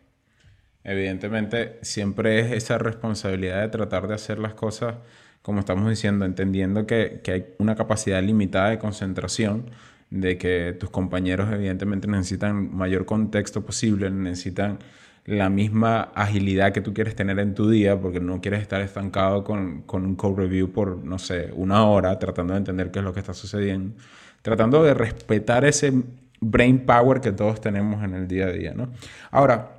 Evidentemente, 0.85 1.79
siempre 1.83 2.41
es 2.41 2.53
esa 2.53 2.79
responsabilidad 2.79 3.61
de 3.61 3.69
tratar 3.69 4.09
de 4.09 4.15
hacer 4.15 4.39
las 4.39 4.55
cosas 4.55 4.97
como 5.43 5.61
estamos 5.61 5.89
diciendo, 5.89 6.25
entendiendo 6.25 6.87
que, 6.87 7.21
que, 7.23 7.33
hay 7.33 7.47
una 7.59 7.75
capacidad 7.77 8.23
limitada 8.23 8.71
de 8.71 8.79
concentración, 8.79 9.71
de 10.11 10.39
que 10.39 10.77
tus 10.79 10.91
compañeros 10.91 11.51
evidentemente 11.53 12.09
necesitan 12.09 12.75
mayor 12.75 13.05
contexto 13.07 13.65
posible, 13.65 14.11
necesitan 14.11 14.79
la 15.27 15.51
misma 15.51 16.11
agilidad 16.15 16.73
que 16.73 16.81
tú 16.81 16.95
quieres 16.95 17.15
tener 17.15 17.39
en 17.39 17.55
tu 17.55 17.69
día, 17.71 18.01
porque 18.01 18.21
no 18.21 18.41
quieres 18.41 18.63
estar 18.63 18.81
estancado 18.81 19.45
con, 19.45 19.83
con 19.83 20.07
un 20.07 20.17
code 20.17 20.43
review 20.43 20.73
por, 20.73 20.97
no 21.05 21.19
sé, 21.19 21.51
una 21.55 21.87
hora, 21.87 22.19
tratando 22.19 22.55
de 22.55 22.61
entender 22.61 22.91
qué 22.91 23.01
es 23.01 23.05
lo 23.05 23.13
que 23.13 23.21
está 23.21 23.35
sucediendo, 23.35 23.95
tratando 24.43 24.83
de 24.83 24.95
respetar 24.95 25.67
ese 25.67 25.93
brain 26.41 26.87
power 26.87 27.21
que 27.21 27.33
todos 27.33 27.61
tenemos 27.61 28.03
en 28.05 28.15
el 28.15 28.29
día 28.29 28.47
a 28.47 28.53
día, 28.53 28.75
¿no? 28.75 28.93
Ahora, 29.31 29.79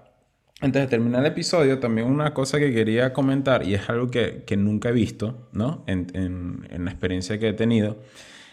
antes 0.61 0.81
de 0.81 0.87
terminar 0.87 1.21
el 1.21 1.27
episodio, 1.31 1.79
también 1.79 2.07
una 2.07 2.33
cosa 2.33 2.59
que 2.59 2.73
quería 2.73 3.13
comentar, 3.13 3.65
y 3.65 3.75
es 3.75 3.89
algo 3.89 4.07
que, 4.07 4.43
nunca 4.57 4.89
he 4.89 4.91
visto, 4.91 5.47
¿no? 5.53 5.83
En, 5.87 6.67
la 6.77 6.91
experiencia 6.91 7.39
que 7.39 7.49
he 7.49 7.53
tenido, 7.53 8.01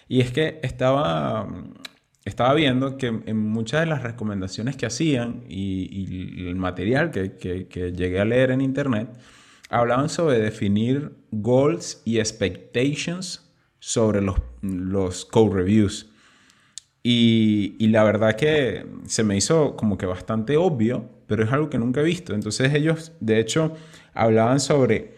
y 0.09 0.21
es 0.21 0.31
que 0.31 0.61
estaba, 0.63 1.49
estaba 2.25 2.55
viendo 2.55 2.97
que 2.97 3.09
en 3.09 3.37
muchas 3.37 3.81
de 3.81 3.87
las 3.87 4.05
recomendaciones 4.05 4.77
que 4.77 4.87
hacían 4.87 5.43
y, 5.49 6.47
el 6.47 6.55
material 6.55 7.11
que, 7.11 7.37
que, 7.37 7.93
llegué 7.93 8.21
a 8.21 8.25
leer 8.25 8.53
en 8.53 8.61
internet, 8.61 9.09
hablaban 9.69 10.09
sobre 10.09 10.39
definir 10.39 11.13
goals 11.33 12.03
y 12.05 12.21
expectations 12.21 13.53
sobre 13.81 14.23
los, 14.23 14.37
los 14.63 15.25
code 15.25 15.55
reviews. 15.55 16.09
Y, 17.09 17.77
y 17.79 17.89
la 17.89 18.03
verdad 18.03 18.35
que 18.35 18.85
se 19.07 19.23
me 19.23 19.37
hizo 19.37 19.77
como 19.77 19.97
que 19.97 20.07
bastante 20.07 20.57
obvio 20.57 21.17
pero 21.27 21.45
es 21.45 21.53
algo 21.53 21.71
que 21.71 21.79
nunca 21.79 22.01
he 22.01 22.05
visto. 22.05 22.35
Entonces 22.35 22.73
ellos, 22.75 23.13
de 23.21 23.41
hecho, 23.41 23.75
hablaban 24.15 24.61
sobre, 24.61 25.15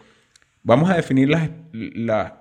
vamos 0.63 0.89
a 0.89 0.95
definir 0.95 1.29
las, 1.29 1.49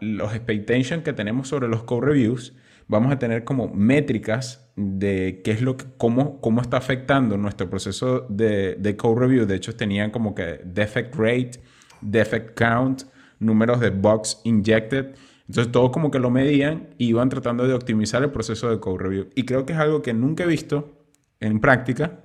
los 0.01 0.35
expectations 0.35 1.05
que 1.05 1.13
tenemos 1.13 1.49
sobre 1.49 1.69
los 1.69 1.83
code 1.85 2.07
reviews, 2.07 2.55
vamos 2.87 3.13
a 3.13 3.19
tener 3.19 3.45
como 3.45 3.69
métricas 3.69 4.71
de 4.77 5.43
qué 5.45 5.51
es 5.51 5.63
lo 5.63 5.77
que, 5.77 5.85
cómo, 5.99 6.41
cómo 6.41 6.63
está 6.63 6.79
afectando 6.79 7.37
nuestro 7.37 7.69
proceso 7.69 8.27
de, 8.29 8.77
de 8.77 8.97
code 8.97 9.21
review. 9.21 9.47
De 9.47 9.57
hecho, 9.57 9.77
tenían 9.77 10.11
como 10.11 10.35
que 10.35 10.61
defect 10.65 11.15
rate, 11.17 11.61
defect 12.01 12.59
count, 12.59 13.03
números 13.39 13.81
de 13.81 13.91
bugs 13.91 14.41
injected. 14.45 15.15
Entonces 15.49 15.73
todo 15.73 15.91
como 15.91 16.11
que 16.11 16.19
lo 16.19 16.31
medían 16.31 16.89
y 16.99 17.09
iban 17.09 17.29
tratando 17.29 17.67
de 17.67 17.75
optimizar 17.75 18.23
el 18.23 18.31
proceso 18.31 18.71
de 18.71 18.79
code 18.81 18.99
review. 18.99 19.29
Y 19.35 19.45
creo 19.45 19.67
que 19.67 19.73
es 19.73 19.79
algo 19.79 20.03
que 20.03 20.15
nunca 20.15 20.45
he 20.45 20.47
visto 20.47 20.93
en 21.41 21.61
práctica 21.61 22.21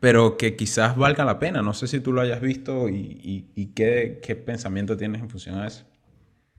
pero 0.00 0.38
que 0.38 0.56
quizás 0.56 0.96
valga 0.96 1.24
la 1.24 1.38
pena. 1.38 1.62
No 1.62 1.74
sé 1.74 1.86
si 1.86 2.00
tú 2.00 2.12
lo 2.12 2.22
hayas 2.22 2.40
visto 2.40 2.88
y, 2.88 3.72
qué, 3.76 4.20
qué, 4.22 4.34
pensamiento 4.34 4.96
tienes 4.96 5.20
en 5.20 5.28
función 5.28 5.58
a 5.58 5.66
eso. 5.66 5.84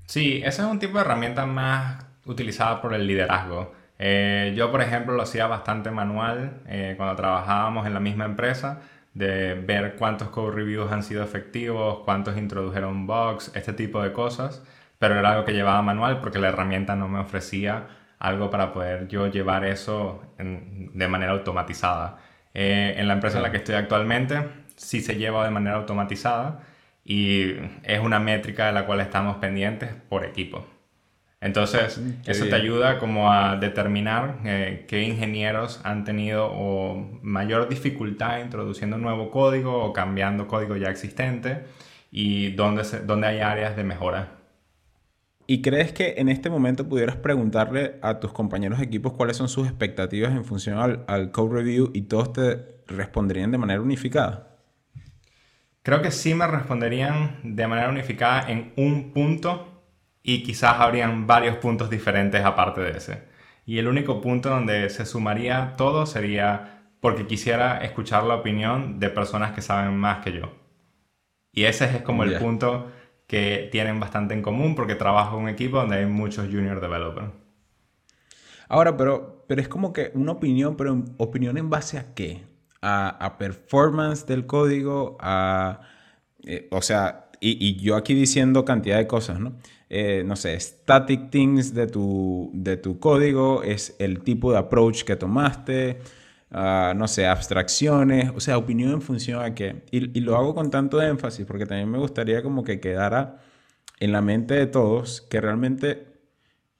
Sí, 0.06 0.41
ese 0.46 0.62
es 0.62 0.67
un 0.67 0.80
tipo 0.80 0.98
de 0.98 1.02
herramienta 1.02 1.46
más 1.46 2.06
utilizada 2.26 2.82
por 2.82 2.94
el 2.94 3.08
liderazgo. 3.08 3.74
Eh, 3.98 4.54
yo, 4.56 4.72
por 4.72 4.82
ejemplo, 4.82 5.15
lo 5.15 5.24
hacía 5.24 5.48
bastante 5.48 5.91
manual 5.91 6.62
eh, 6.67 6.94
cuando 6.98 7.15
trabajábamos 7.15 7.88
en 7.88 7.94
la 7.94 8.00
misma 8.00 8.26
empresa, 8.26 8.82
de 9.13 9.56
ver 9.56 9.96
cuántos 9.98 10.30
code 10.30 10.56
reviews 10.56 10.91
han 10.91 11.04
sido 11.04 11.24
efectivos, 11.24 12.00
cuántos 12.06 12.38
introdujeron 12.38 13.08
bugs, 13.08 13.52
este 13.56 13.74
tipo 13.74 14.02
de 14.02 14.12
cosas, 14.12 14.63
pero 15.02 15.18
era 15.18 15.32
algo 15.32 15.46
que 15.46 15.54
llevaba 15.54 15.82
manual 15.82 16.20
porque 16.20 16.38
la 16.38 16.50
herramienta 16.50 16.96
no 16.96 17.08
me 17.08 17.18
ofrecía 17.18 17.88
algo 18.20 18.52
para 18.52 18.72
poder 18.72 19.08
yo 19.08 19.26
llevar 19.26 19.66
eso 19.66 20.22
de 20.38 21.08
manera 21.08 21.32
automatizada. 21.32 22.20
Eh, 22.54 22.94
en 22.98 23.08
la 23.08 23.16
empresa 23.16 23.38
en 23.38 23.44
la 23.44 23.50
que 23.50 23.58
estoy 23.58 23.74
actualmente 23.74 24.44
sí 24.76 25.02
se 25.02 25.16
lleva 25.16 25.44
de 25.44 25.50
manera 25.50 25.78
automatizada 25.78 26.60
y 27.04 27.56
es 27.82 28.00
una 28.00 28.20
métrica 28.20 28.68
de 28.68 28.74
la 28.74 28.86
cual 28.86 29.00
estamos 29.00 29.38
pendientes 29.38 29.90
por 30.08 30.24
equipo. 30.24 30.68
Entonces, 31.40 31.98
mm, 31.98 32.30
eso 32.30 32.46
te 32.46 32.54
ayuda 32.54 33.00
como 33.00 33.34
a 33.34 33.56
determinar 33.56 34.38
eh, 34.46 34.86
qué 34.88 35.02
ingenieros 35.02 35.82
han 35.84 36.04
tenido 36.04 36.46
o 36.54 37.20
mayor 37.24 37.68
dificultad 37.70 38.40
introduciendo 38.40 39.00
nuevo 39.00 39.32
código 39.32 39.84
o 39.84 39.94
cambiando 39.94 40.48
código 40.48 40.76
ya 40.76 40.92
existente 40.92 41.64
y 42.12 42.52
dónde, 42.52 42.84
dónde 43.08 43.26
hay 43.26 43.40
áreas 43.40 43.76
de 43.76 43.84
mejora. 43.84 44.41
¿Y 45.52 45.62
crees 45.62 45.92
que 45.92 46.14
en 46.16 46.30
este 46.30 46.50
momento 46.50 46.88
pudieras 46.88 47.18
preguntarle 47.18 47.98
a 48.02 48.22
tus 48.22 48.32
compañeros 48.32 48.80
de 48.80 48.86
equipos 48.86 49.12
cuáles 49.12 49.36
son 49.36 49.50
sus 49.50 49.68
expectativas 49.68 50.32
en 50.32 50.46
función 50.46 51.04
al, 51.06 51.32
code 51.32 51.56
review 51.56 51.92
y 51.94 52.04
todos 52.04 52.32
te 52.32 52.82
responderían 52.88 53.52
de 53.52 53.58
manera 53.58 53.82
unificada? 53.82 54.56
Creo 55.84 56.02
que 56.02 56.12
sí 56.12 56.34
me 56.34 56.48
responderían 56.48 57.42
de 57.44 57.68
manera 57.68 57.90
unificada 57.90 58.50
en 58.50 58.72
un 58.78 59.12
punto 59.12 59.84
y 60.24 60.42
quizás 60.44 60.76
habrían 60.80 61.28
varios 61.28 61.58
puntos 61.58 61.90
diferentes 61.90 62.46
aparte 62.46 62.80
de 62.80 62.92
ese. 62.92 63.24
Y 63.66 63.78
el 63.78 63.90
único 63.90 64.22
punto 64.22 64.52
donde 64.52 64.90
se 64.90 65.06
sumaría 65.06 65.74
todo 65.76 66.06
sería 66.06 66.86
porque 67.02 67.28
quisiera 67.28 67.80
escuchar 67.80 68.24
la 68.24 68.36
opinión 68.36 69.02
de 69.02 69.10
personas 69.10 69.52
que 69.52 69.62
saben 69.62 69.98
más 69.98 70.24
que 70.24 70.32
yo. 70.32 70.54
Y 71.52 71.66
ese 71.66 71.84
es 71.94 72.02
como 72.04 72.24
el 72.24 72.38
punto 72.38 72.90
que 73.32 73.70
tienen 73.72 73.98
bastante 73.98 74.34
en 74.34 74.41
común 74.41 74.76
porque 74.76 74.94
trabajo 74.94 75.38
en 75.38 75.44
un 75.44 75.50
equipo 75.50 75.78
donde 75.78 76.00
hay 76.00 76.06
muchos 76.06 76.48
junior 76.48 76.82
developers. 76.82 77.30
Ahora, 78.67 78.98
pero, 78.98 79.46
pero 79.48 79.62
es 79.62 79.70
como 79.70 79.94
que 79.94 80.12
una 80.15 80.34
opinión, 80.34 80.76
pero 80.76 81.02
opinión 81.15 81.58
en 81.58 81.70
base 81.70 81.98
a 81.98 82.13
qué? 82.13 82.44
A, 82.82 83.38
performance 83.39 84.26
del 84.26 84.46
código, 84.46 85.15
a... 85.22 85.80
Eh, 86.44 86.67
o 86.72 86.82
sea, 86.82 87.30
y, 87.39 87.78
yo 87.78 87.96
aquí 87.96 88.13
diciendo 88.13 88.65
cantidad 88.65 88.98
de 88.98 89.08
cosas, 89.08 89.39
¿no? 89.39 89.54
Eh, 89.89 90.24
no 90.26 90.36
sé, 90.36 90.60
static 90.60 91.30
things 91.30 91.74
de 91.74 91.88
tu, 91.88 92.52
de 92.54 92.76
tu 92.76 93.00
código, 93.00 93.63
es 93.63 93.96
el 94.00 94.24
tipo 94.24 94.52
de 94.52 94.58
approach 94.58 95.04
que 95.04 95.15
tomaste, 95.15 96.00
no 96.52 97.08
sé, 97.08 97.28
abstracciones, 97.28 98.32
o 98.36 98.40
sea, 98.40 98.58
opinión 98.58 98.92
en 98.92 99.02
función 99.02 99.42
a 99.42 99.56
qué. 99.56 99.84
Y, 99.92 100.20
lo 100.22 100.36
hago 100.36 100.54
con 100.54 100.70
tanto 100.70 101.02
énfasis 101.02 101.46
porque 101.46 101.66
también 101.66 101.90
me 101.90 101.98
gustaría 101.98 102.44
como 102.44 102.64
que 102.64 102.80
quedara 102.80 103.40
en 104.00 104.12
la 104.12 104.22
mente 104.22 104.56
de 104.56 104.68
todos 104.68 105.22
que 105.22 105.40
realmente 105.40 106.08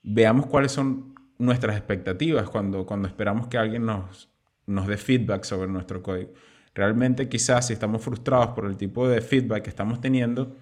veamos 0.04 0.48
cuáles 0.48 0.72
son 0.72 1.16
nuestras 1.38 1.78
expectativas 1.78 2.50
cuando, 2.50 2.86
cuando 2.86 3.08
esperamos 3.08 3.48
que 3.48 3.58
alguien 3.58 3.86
nos, 3.86 4.30
nos 4.66 4.88
dé 4.88 4.98
feedback 4.98 5.44
sobre 5.44 5.72
nuestro 5.72 6.04
código. 6.04 6.34
Realmente 6.74 7.30
quizás 7.30 7.68
si 7.68 7.74
estamos 7.74 8.02
frustrados 8.02 8.50
por 8.50 8.66
el 8.66 8.78
tipo 8.78 9.08
de 9.08 9.22
feedback 9.22 9.64
que 9.64 9.70
estamos 9.70 10.02
teniendo, 10.02 10.58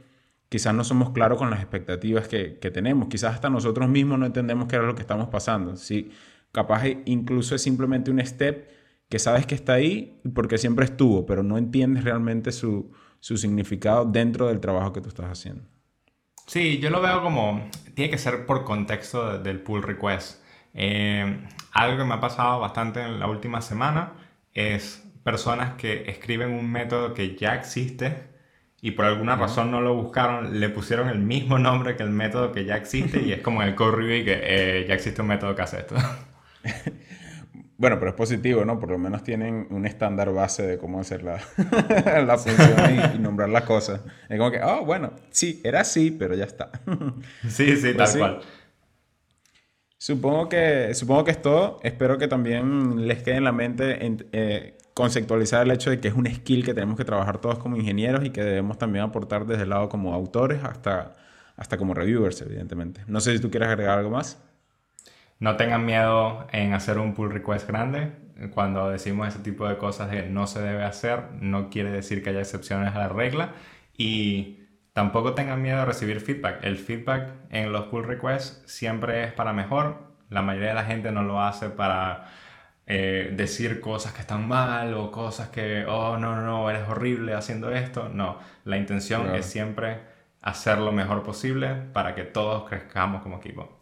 quizás 0.49 0.73
no 0.73 0.83
somos 0.83 1.11
claros 1.11 1.37
con 1.37 1.49
las 1.49 1.61
expectativas 1.61 2.27
que, 2.27 2.49
tenemos. 2.73 3.07
Quizás 3.07 3.35
hasta 3.35 3.49
nosotros 3.49 3.89
mismos 3.89 4.19
no 4.19 4.25
entendemos 4.25 4.67
qué 4.67 4.75
era 4.75 4.85
lo 4.85 4.95
que 4.95 5.01
estamos 5.01 5.29
pasando. 5.29 5.75
Sí, 5.75 6.11
capaz 6.51 6.83
incluso 7.05 7.55
es 7.55 7.61
simplemente 7.61 8.11
un 8.11 8.23
step 8.25 8.67
que 9.09 9.19
sabes 9.19 9.45
que 9.47 9.55
está 9.55 9.73
ahí 9.73 10.21
porque 10.33 10.57
siempre 10.57 10.85
estuvo, 10.85 11.25
pero 11.25 11.43
no 11.43 11.57
entiendes 11.57 12.03
realmente 12.03 12.51
su, 12.51 12.93
significado 13.19 14.05
dentro 14.05 14.47
del 14.47 14.59
trabajo 14.59 14.93
que 14.93 15.01
tú 15.01 15.09
estás 15.09 15.25
haciendo. 15.25 15.63
Sí, 16.45 16.79
yo 16.79 16.89
lo 16.89 17.01
veo 17.01 17.21
como, 17.21 17.69
tiene 17.95 18.09
que 18.09 18.17
ser 18.17 18.45
por 18.45 18.63
contexto 18.63 19.39
del 19.39 19.61
pull 19.61 19.83
request. 19.83 20.41
Eh, 20.73 21.47
algo 21.73 21.97
que 21.97 22.03
me 22.03 22.13
ha 22.13 22.19
pasado 22.19 22.59
bastante 22.59 23.01
en 23.01 23.19
la 23.19 23.27
última 23.27 23.61
semana 23.61 24.13
es 24.53 25.03
personas 25.23 25.73
que 25.73 26.09
escriben 26.09 26.51
un 26.51 26.71
método 26.71 27.13
que 27.13 27.35
ya 27.35 27.55
existe 27.55 28.29
y 28.81 28.91
por 28.91 29.05
alguna 29.05 29.35
razón 29.35 29.71
no 29.71 29.81
lo 29.81 29.95
buscaron, 29.95 30.59
le 30.59 30.69
pusieron 30.69 31.09
el 31.09 31.19
mismo 31.19 31.59
nombre 31.59 31.95
que 31.95 32.03
el 32.03 32.11
método 32.11 32.51
que 32.51 32.65
ya 32.65 32.77
existe 32.77 33.21
y 33.21 33.33
es 33.33 33.41
como 33.41 33.61
el 33.63 33.75
code 33.75 33.97
review 33.97 34.25
que 34.25 34.39
eh, 34.41 34.85
ya 34.87 34.93
existe 34.93 35.21
un 35.21 35.27
método 35.27 35.55
que 35.55 35.61
hace 35.63 35.79
esto. 35.79 35.95
Bueno, 37.79 37.97
pero 37.97 38.11
es 38.11 38.17
positivo, 38.17 38.65
¿no? 38.65 38.77
Por 38.77 38.91
lo 38.91 38.97
menos 38.97 39.23
tienen 39.23 39.65
un 39.69 39.85
estándar 39.85 40.33
base 40.33 40.67
de 40.67 40.77
cómo 40.77 40.99
hacer 40.99 41.23
la, 41.23 41.39
la 42.25 42.37
función 42.37 43.15
y, 43.15 43.19
nombrar 43.19 43.47
las 43.47 43.63
cosas. 43.63 44.01
Es 44.27 44.37
como 44.37 44.51
que, 44.51 44.61
oh, 44.61 44.83
bueno, 44.83 45.13
sí, 45.29 45.61
era 45.63 45.79
así, 45.79 46.11
pero 46.11 46.35
ya 46.35 46.43
está. 46.43 46.71
sí, 47.47 47.77
sí, 47.77 47.93
pues 47.93 48.11
tal 48.11 48.19
cual. 48.19 48.41
Supongo 49.97 50.49
que, 50.49 50.93
supongo 50.93 51.23
que 51.23 51.31
es 51.31 51.41
todo. 51.41 51.79
Espero 51.81 52.17
que 52.17 52.27
también 52.27 53.07
les 53.07 53.23
quede 53.23 53.37
en 53.37 53.45
la 53.45 53.53
mente 53.53 53.97
eh, 54.33 54.77
conceptualizar 54.93 55.65
el 55.65 55.71
hecho 55.71 55.89
de 55.89 56.01
que 56.01 56.09
es 56.09 56.13
un 56.13 56.27
skill 56.27 56.65
que 56.65 56.73
tenemos 56.73 56.97
que 56.97 57.05
trabajar 57.05 57.39
todos 57.39 57.59
como 57.59 57.77
ingenieros 57.77 58.25
y 58.25 58.31
que 58.31 58.43
debemos 58.43 58.77
también 58.77 59.05
aportar 59.05 59.45
desde 59.45 59.63
el 59.63 59.69
lado 59.69 59.87
como 59.87 60.13
autores 60.13 60.61
hasta, 60.65 61.15
hasta 61.55 61.77
como 61.77 61.93
reviewers, 61.93 62.41
evidentemente. 62.41 63.03
No 63.07 63.21
sé 63.21 63.31
si 63.31 63.39
tú 63.39 63.49
quieres 63.49 63.69
agregar 63.69 63.99
algo 63.99 64.09
más. 64.09 64.37
No 65.39 65.55
tengan 65.55 65.85
miedo 65.85 66.47
en 66.51 66.73
hacer 66.73 66.97
un 66.99 67.13
pull 67.13 67.31
request 67.31 67.67
grande. 67.67 68.11
Cuando 68.53 68.89
decimos 68.89 69.27
ese 69.29 69.39
tipo 69.39 69.67
de 69.67 69.77
cosas 69.77 70.11
de 70.11 70.29
no 70.29 70.47
se 70.47 70.61
debe 70.61 70.83
hacer, 70.83 71.31
no 71.41 71.69
quiere 71.69 71.91
decir 71.91 72.23
que 72.23 72.29
haya 72.31 72.39
excepciones 72.39 72.93
a 72.95 72.99
la 72.99 73.09
regla. 73.09 73.53
Y 73.97 74.67
tampoco 74.93 75.33
tengan 75.33 75.61
miedo 75.61 75.81
a 75.81 75.85
recibir 75.85 76.19
feedback. 76.21 76.63
El 76.63 76.77
feedback 76.77 77.31
en 77.49 77.71
los 77.71 77.85
pull 77.85 78.03
requests 78.03 78.63
siempre 78.65 79.23
es 79.23 79.33
para 79.33 79.53
mejor. 79.53 80.09
La 80.29 80.41
mayoría 80.41 80.69
de 80.69 80.75
la 80.75 80.85
gente 80.85 81.11
no 81.11 81.23
lo 81.23 81.41
hace 81.41 81.69
para 81.69 82.27
eh, 82.85 83.33
decir 83.35 83.81
cosas 83.81 84.13
que 84.13 84.21
están 84.21 84.47
mal 84.47 84.93
o 84.93 85.11
cosas 85.11 85.49
que, 85.49 85.85
oh, 85.85 86.17
no, 86.17 86.35
no, 86.35 86.41
no, 86.41 86.69
eres 86.69 86.87
horrible 86.89 87.33
haciendo 87.33 87.71
esto. 87.71 88.09
No, 88.09 88.39
la 88.65 88.77
intención 88.77 89.33
es 89.35 89.45
siempre 89.45 89.99
hacer 90.41 90.79
lo 90.79 90.91
mejor 90.91 91.23
posible 91.23 91.75
para 91.93 92.15
que 92.15 92.23
todos 92.23 92.67
crezcamos 92.67 93.21
como 93.21 93.37
equipo. 93.37 93.78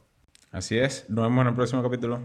Así 0.51 0.77
es. 0.77 1.09
Nos 1.09 1.25
vemos 1.25 1.41
en 1.41 1.47
el 1.47 1.55
próximo 1.55 1.83
capítulo. 1.83 2.19